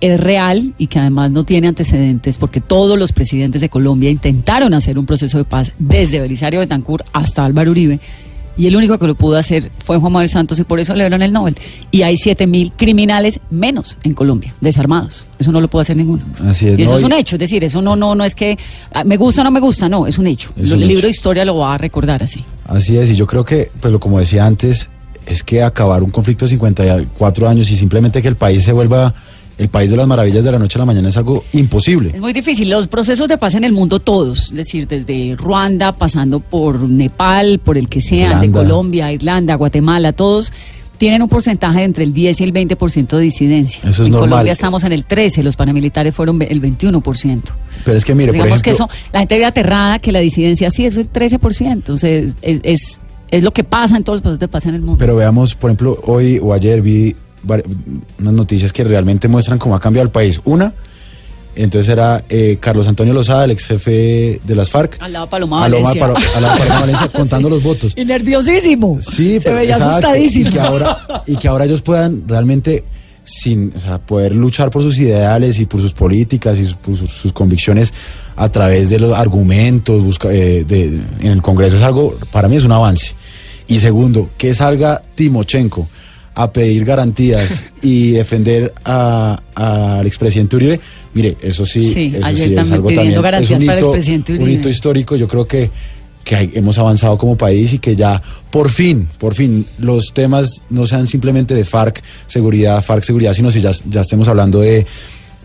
[0.00, 4.74] es real y que además no tiene antecedentes porque todos los presidentes de Colombia intentaron
[4.74, 8.00] hacer un proceso de paz desde Belisario Betancourt hasta Álvaro Uribe
[8.56, 11.04] y el único que lo pudo hacer fue Juan Manuel Santos y por eso le
[11.04, 11.56] dieron el Nobel.
[11.90, 15.26] Y hay 7.000 criminales menos en Colombia, desarmados.
[15.38, 16.22] Eso no lo puede hacer ninguno.
[16.46, 18.34] Así es, Y eso no, es un hecho, es decir, eso no, no, no es
[18.34, 18.58] que
[18.92, 20.50] ah, me gusta o no me gusta, no, es un hecho.
[20.58, 20.96] Es Lo- un el hecho.
[20.96, 22.44] libro de historia lo va a recordar así.
[22.66, 24.90] Así es, y yo creo que, pues como decía antes,
[25.26, 29.14] es que acabar un conflicto de 54 años y simplemente que el país se vuelva
[29.58, 32.10] el país de las maravillas de la noche a la mañana es algo imposible.
[32.14, 32.68] Es muy difícil.
[32.70, 37.60] Los procesos de paz en el mundo todos, es decir, desde Ruanda, pasando por Nepal,
[37.60, 38.50] por el que sea, de.
[38.50, 40.52] Colombia, Irlanda, Guatemala, todos
[40.98, 43.80] tienen un porcentaje de entre el 10 y el 20% de disidencia.
[43.80, 44.30] Eso es en normal.
[44.30, 47.42] Colombia estamos en el 13, los paramilitares fueron el 21%.
[47.84, 50.70] Pero es que mire, por ejemplo, que eso, la gente ve aterrada que la disidencia
[50.70, 51.88] sí, eso es el 13%.
[51.88, 53.00] O sea, es, es, es,
[53.32, 54.98] es lo que pasa en todos los procesos de paz en el mundo.
[55.00, 57.16] pero veamos, por ejemplo, hoy o ayer vi
[58.18, 60.40] unas noticias que realmente muestran cómo ha cambiado el país.
[60.44, 60.72] Una,
[61.56, 64.96] entonces era eh, Carlos Antonio Lozada, el ex jefe de las FARC.
[65.00, 66.04] Al lado de Paloma Valencia.
[66.04, 67.92] Al lado de Paloma Valencia, contando los votos.
[67.96, 68.98] y nerviosísimo.
[69.00, 70.48] Sí, Se pero veía exacto, asustadísimo.
[70.48, 72.84] Y que, ahora, y que ahora ellos puedan realmente
[73.24, 77.10] sin, o sea, poder luchar por sus ideales y por sus políticas y por sus,
[77.10, 77.92] sus convicciones
[78.34, 82.56] a través de los argumentos busca- eh, de- en el Congreso es algo, para mí
[82.56, 83.14] es un avance.
[83.68, 85.88] Y segundo, que salga Timochenko
[86.34, 90.80] a pedir garantías y defender a- al expresidente Uribe,
[91.14, 93.92] mire, eso sí, Sí, eso ayer sí es algo también, es un hito,
[94.44, 95.70] un hito histórico, yo creo que
[96.24, 100.62] que hay- hemos avanzado como país y que ya por fin, por fin, los temas
[100.70, 104.86] no sean simplemente de FARC, seguridad, FARC, seguridad, sino si ya, ya estemos hablando de,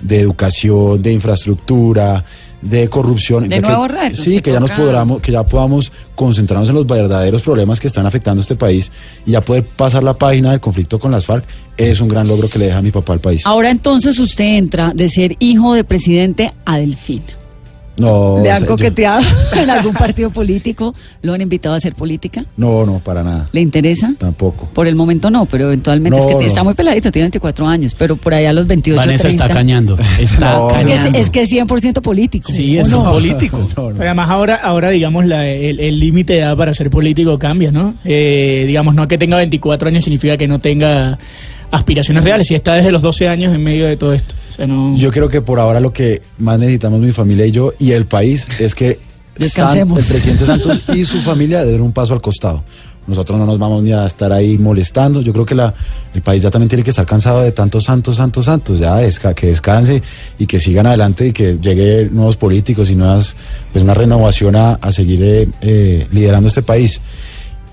[0.01, 2.23] de educación, de infraestructura,
[2.69, 3.47] de corrupción.
[3.47, 6.87] De que- retos Sí, que que ya nos podamos, que ya podamos concentrarnos en los
[6.87, 8.91] verdaderos problemas que están afectando a este país
[9.25, 11.45] y ya poder pasar la página del conflicto con las FARC
[11.77, 13.45] es un gran logro que le deja a mi papá al país.
[13.45, 16.77] Ahora entonces usted entra de ser hijo de presidente a.
[17.97, 19.21] No, ¿Le han sea, yo- coqueteado
[19.61, 20.93] en algún partido político?
[21.21, 22.45] ¿Lo han invitado a hacer política?
[22.57, 23.49] no, no, para nada.
[23.51, 24.13] ¿Le interesa?
[24.17, 24.69] Tampoco.
[24.73, 26.47] Por el momento no, pero eventualmente No, es que no.
[26.47, 29.53] está muy peladito, tiene 24 años, pero por allá a los 28, Vanessa está 30.
[29.59, 29.97] cañando.
[30.19, 31.19] Está No, Es que es, cañando.
[31.19, 32.51] es que es 100% político.
[32.51, 32.99] Sí, ¿o es no?
[33.03, 33.57] un político.
[33.77, 33.95] No, no.
[33.97, 37.71] Pero además ahora, ahora digamos, la- el el límite de edad para ser político cambia,
[37.71, 37.95] ¿no?
[38.05, 41.17] Eh, digamos, no que tenga 24 años significa que no tenga
[41.71, 44.35] aspiraciones reales, si está desde los 12 años en medio de todo esto.
[44.49, 44.95] O sea, no...
[44.97, 48.05] Yo creo que por ahora lo que más necesitamos mi familia y yo y el
[48.05, 48.99] país es que
[49.49, 52.63] San- el presidente Santos y su familia den un paso al costado.
[53.05, 55.21] Nosotros no nos vamos ni a estar ahí molestando.
[55.21, 55.73] Yo creo que la,
[56.13, 58.79] el país ya también tiene que estar cansado de tantos santos, santos, santos.
[58.79, 60.01] Ya desca- que descanse
[60.37, 63.37] y que sigan adelante y que llegue nuevos políticos y nuevas,
[63.71, 66.99] pues una renovación a, a seguir eh, eh, liderando este país.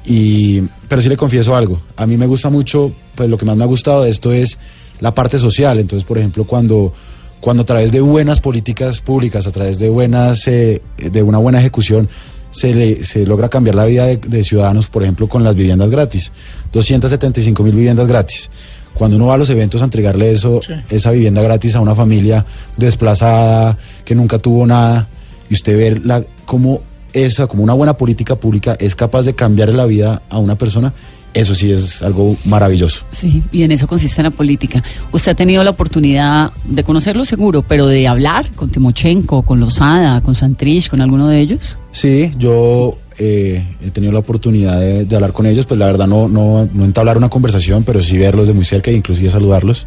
[0.07, 1.80] Y, pero sí le confieso algo.
[1.96, 4.59] A mí me gusta mucho, pues lo que más me ha gustado de esto es
[5.00, 5.78] la parte social.
[5.78, 6.92] Entonces, por ejemplo, cuando,
[7.40, 11.61] cuando a través de buenas políticas públicas, a través de buenas, eh, de una buena
[11.61, 12.09] ejecución,
[12.50, 15.90] se, le, se logra cambiar la vida de, de ciudadanos, por ejemplo, con las viviendas
[15.90, 16.32] gratis.
[16.72, 18.50] 275 mil viviendas gratis.
[18.92, 20.72] Cuando uno va a los eventos a entregarle eso, Sí.
[20.90, 22.46] esa vivienda gratis a una familia
[22.76, 25.09] desplazada, que nunca tuvo nada,
[25.50, 26.82] y usted ver la, cómo
[27.15, 30.93] esa, como una buena política pública es capaz de cambiar la vida a una persona,
[31.33, 33.05] eso sí es algo maravilloso.
[33.11, 34.83] Sí, y en eso consiste la política.
[35.11, 40.21] Usted ha tenido la oportunidad de conocerlo seguro, pero de hablar con Timochenko, con Lozada,
[40.21, 41.77] con Santrich, con alguno de ellos.
[41.91, 46.07] Sí, yo eh, he tenido la oportunidad de, de hablar con ellos, pues la verdad
[46.07, 49.87] no, no, no entablar una conversación, pero sí verlos de muy cerca e inclusive saludarlos.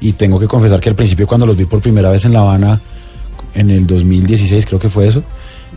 [0.00, 2.40] Y tengo que confesar que al principio cuando los vi por primera vez en La
[2.40, 2.80] Habana,
[3.54, 5.24] en el 2016 creo que fue eso,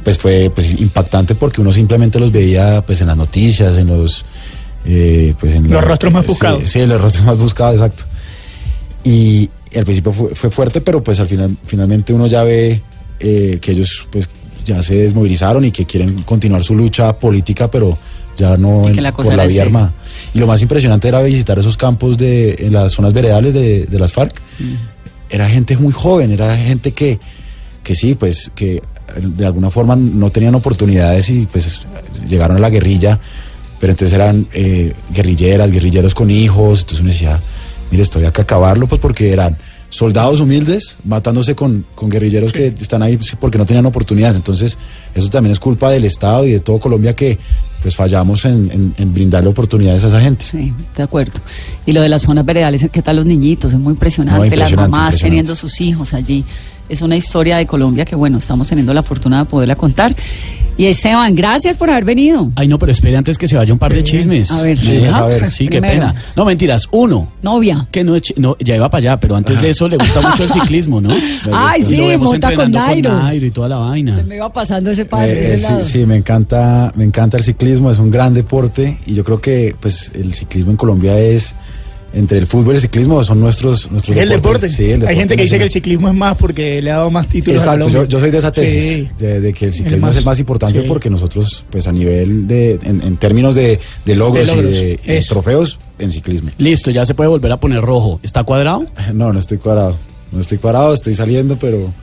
[0.03, 4.25] pues fue pues, impactante porque uno simplemente los veía pues en las noticias, en los...
[4.85, 6.69] eh, pues, en Los rostros más sí, buscados.
[6.69, 8.03] Sí, los rostros más buscados, exacto.
[9.03, 12.81] Y al principio fue, fue fuerte, pero pues al final finalmente uno ya ve
[13.19, 14.27] eh, que ellos pues
[14.65, 17.97] ya se desmovilizaron y que quieren continuar su lucha política, pero
[18.37, 19.93] ya no en- la por la era vía armada.
[20.33, 23.99] Y lo más impresionante era visitar esos campos de en las zonas veredales de, de
[23.99, 24.39] las FARC.
[25.29, 27.17] Era gente muy joven, era gente que,
[27.83, 28.81] que sí, pues que
[29.19, 31.81] de alguna forma no tenían oportunidades y pues
[32.27, 33.19] llegaron a la guerrilla,
[33.79, 37.39] pero entonces eran eh, guerrilleras, guerrilleros con hijos, entonces uno decía,
[37.89, 39.57] mire, estoy acá a acabarlo, pues porque eran
[39.89, 44.37] soldados humildes matándose con, con guerrilleros que están ahí porque no tenían oportunidades.
[44.37, 44.77] Entonces,
[45.13, 47.37] eso también es culpa del Estado y de todo Colombia que
[47.81, 50.45] pues fallamos en, en- en brindarle oportunidades a esa gente.
[50.45, 51.41] Sí, de acuerdo.
[51.85, 53.73] Y lo de las zonas veredales, ¿qué tal los niñitos?
[53.73, 55.29] Es muy impresionante, No, impresionante, las mamás impresionante.
[55.29, 56.45] teniendo sus hijos allí.
[56.91, 60.13] Es una historia de Colombia que, bueno, estamos teniendo la fortuna de poderla contar.
[60.77, 62.51] Y Esteban, gracias por haber venido.
[62.55, 64.51] Ay, no, pero espere antes que se vaya un par de chismes.
[64.51, 64.77] A ver.
[64.77, 65.17] ¿Me Sí, deja?
[65.19, 65.49] a ver.
[65.51, 66.07] Sí, qué Primero.
[66.07, 66.15] pena.
[66.35, 66.87] No, mentiras.
[66.91, 67.87] Uno, Novia.
[67.91, 70.43] que no, es no ya iba para allá, pero antes de eso le gusta mucho
[70.43, 71.09] el ciclismo, ¿no?
[71.53, 73.13] Ay, sí, Lo vemos monta con Nairo.
[73.13, 74.17] Nairo y toda la vaina.
[74.17, 75.31] Se me iba pasando ese padre.
[75.31, 79.13] Eh, eh, sí, sí, me encanta, me encanta el ciclismo, es un gran deporte y
[79.13, 81.53] yo creo que pues el ciclismo en Colombia es
[82.13, 84.67] entre el fútbol y el ciclismo son nuestros nuestros Es el deporte.
[84.67, 86.97] Sí, el Hay deporte gente que dice que el ciclismo es más porque le ha
[86.97, 89.09] dado más títulos Exacto, yo, soy de esa tesis, Sí.
[89.17, 90.85] de, de que el El ciclismo más- es el más importante sí.
[90.87, 94.79] porque nosotros, pues a nivel de, en, en términos de, de logros, De logros, y
[95.07, 96.49] de, y trofeos, en ciclismo.
[96.57, 98.19] Listo, ya se puede volver a poner rojo.
[98.23, 98.85] ¿Está cuadrado?
[99.13, 99.97] No, no estoy cuadrado,
[100.31, 101.93] no estoy cuadrado, estoy saliendo, pero,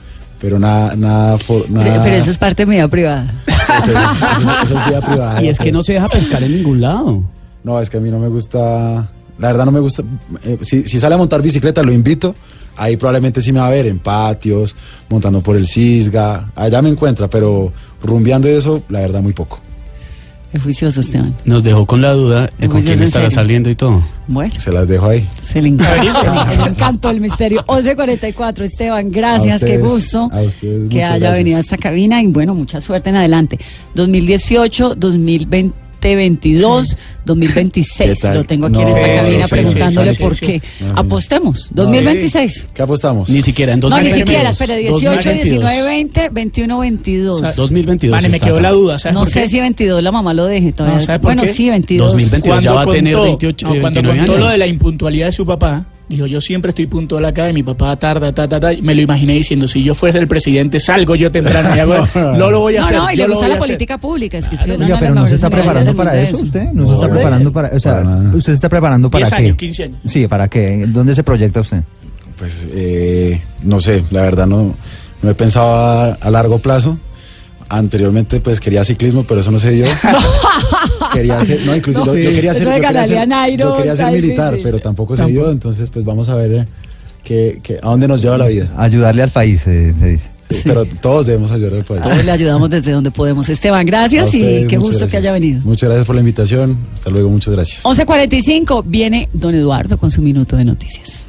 [0.41, 3.43] pero nada, nada, for- Pero, nada pero eso es parte de mi vida privada.
[3.47, 5.43] eso, eso- eso es vida privada.
[5.43, 7.23] Y es que no se deja pescar en ningún lado.
[7.63, 9.07] No, es que a mí no me gusta.
[9.39, 10.03] La verdad no me gusta.
[10.43, 12.35] eh, si, si sale a montar bicicleta, lo invito.
[12.75, 14.75] Ahí probablemente sí me va a ver en patios,
[15.09, 16.51] montando por el Cisga.
[16.55, 17.71] Allá me encuentra, pero
[18.03, 19.59] rumbeando y eso, la verdad, muy poco.
[20.51, 21.35] Es juicioso, Esteban.
[21.45, 24.03] Nos dejó con la duda de con quién estará saliendo y todo.
[24.27, 25.27] Bueno, Se las dejo ahí.
[25.43, 26.51] se le encanta.
[26.63, 27.63] le encantó el misterio.
[27.67, 31.37] 11.44, Esteban, gracias, A qué ustedes, gusto a ustedes, que haya gracias.
[31.37, 33.59] venido a esta cabina y bueno, mucha suerte en adelante.
[33.93, 35.88] 2018, 2020.
[36.01, 38.09] 2022, 2026.
[38.13, 38.37] ¿Qué tal?
[38.37, 40.45] Lo tengo aquí No, en esta sí, cabina sí, preguntándole sí, sí, por sí.
[40.45, 40.61] qué.
[40.79, 40.93] No, sí.
[40.95, 41.69] Apostemos.
[41.71, 42.67] 2026.
[42.73, 43.29] ¿Qué apostamos?
[43.29, 44.27] Ni siquiera en No, ni 2022.
[44.29, 45.43] siquiera, espera, 18, 2022.
[45.59, 47.35] 19, 20, 21, 22.
[47.35, 49.49] O sea, 2022 Vale, me quedó la duda, ¿sabes no sé qué?
[49.49, 50.99] si 22 la mamá lo deje todavía.
[50.99, 51.53] No, ¿sabe por bueno, qué?
[51.53, 52.11] sí, 22.
[52.13, 54.45] 2022 ya va a tener 28, no, cuando 29 contó años.
[54.45, 57.63] lo de la impuntualidad de su papá, dijo, yo siempre estoy puntual acá y mi
[57.63, 60.79] papá tarda, ta, ta, ta, y me lo imaginé diciendo, si yo fuese el presidente,
[60.79, 61.93] salgo yo temprano y hago,
[62.37, 62.97] no lo voy a No, hacer.
[62.97, 63.67] no, y yo le gusta la hacer.
[63.67, 64.37] política pública.
[64.39, 66.87] Es que si una Oiga, pero no se está preparando para eso es- usted, no
[66.87, 68.01] se está No, preparando para, o sea,
[68.33, 69.43] usted se está preparando para 10 qué?
[69.45, 69.97] años, 15 años.
[70.05, 71.83] Sí, para qué, ¿dónde se proyecta usted?
[72.37, 74.73] Pues eh, no sé, la verdad no.
[75.21, 76.97] no he pensado a, a largo plazo.
[77.69, 79.85] Anteriormente pues quería ciclismo, pero eso no se dio.
[81.13, 83.77] quería ser, no, incluso No, yo, yo quería ser, yo quería ser, a Nairo, yo
[83.77, 86.65] quería ser está militar, pero tampoco se dio, entonces pues vamos a ver eh,
[87.23, 88.71] que, que- a dónde nos lleva la vida.
[88.77, 90.29] Ayudarle al país, eh, se dice.
[90.49, 90.61] Sí.
[90.63, 92.01] Pero todos debemos ayudar al país.
[92.01, 93.47] Todos le ayudamos desde donde podemos.
[93.49, 95.61] Esteban, gracias y qué gusto que haya venido.
[95.63, 96.75] Muchas gracias por la invitación.
[96.95, 97.83] Hasta luego, muchas gracias.
[97.83, 101.25] 11.45 viene don Eduardo con su minuto de noticias.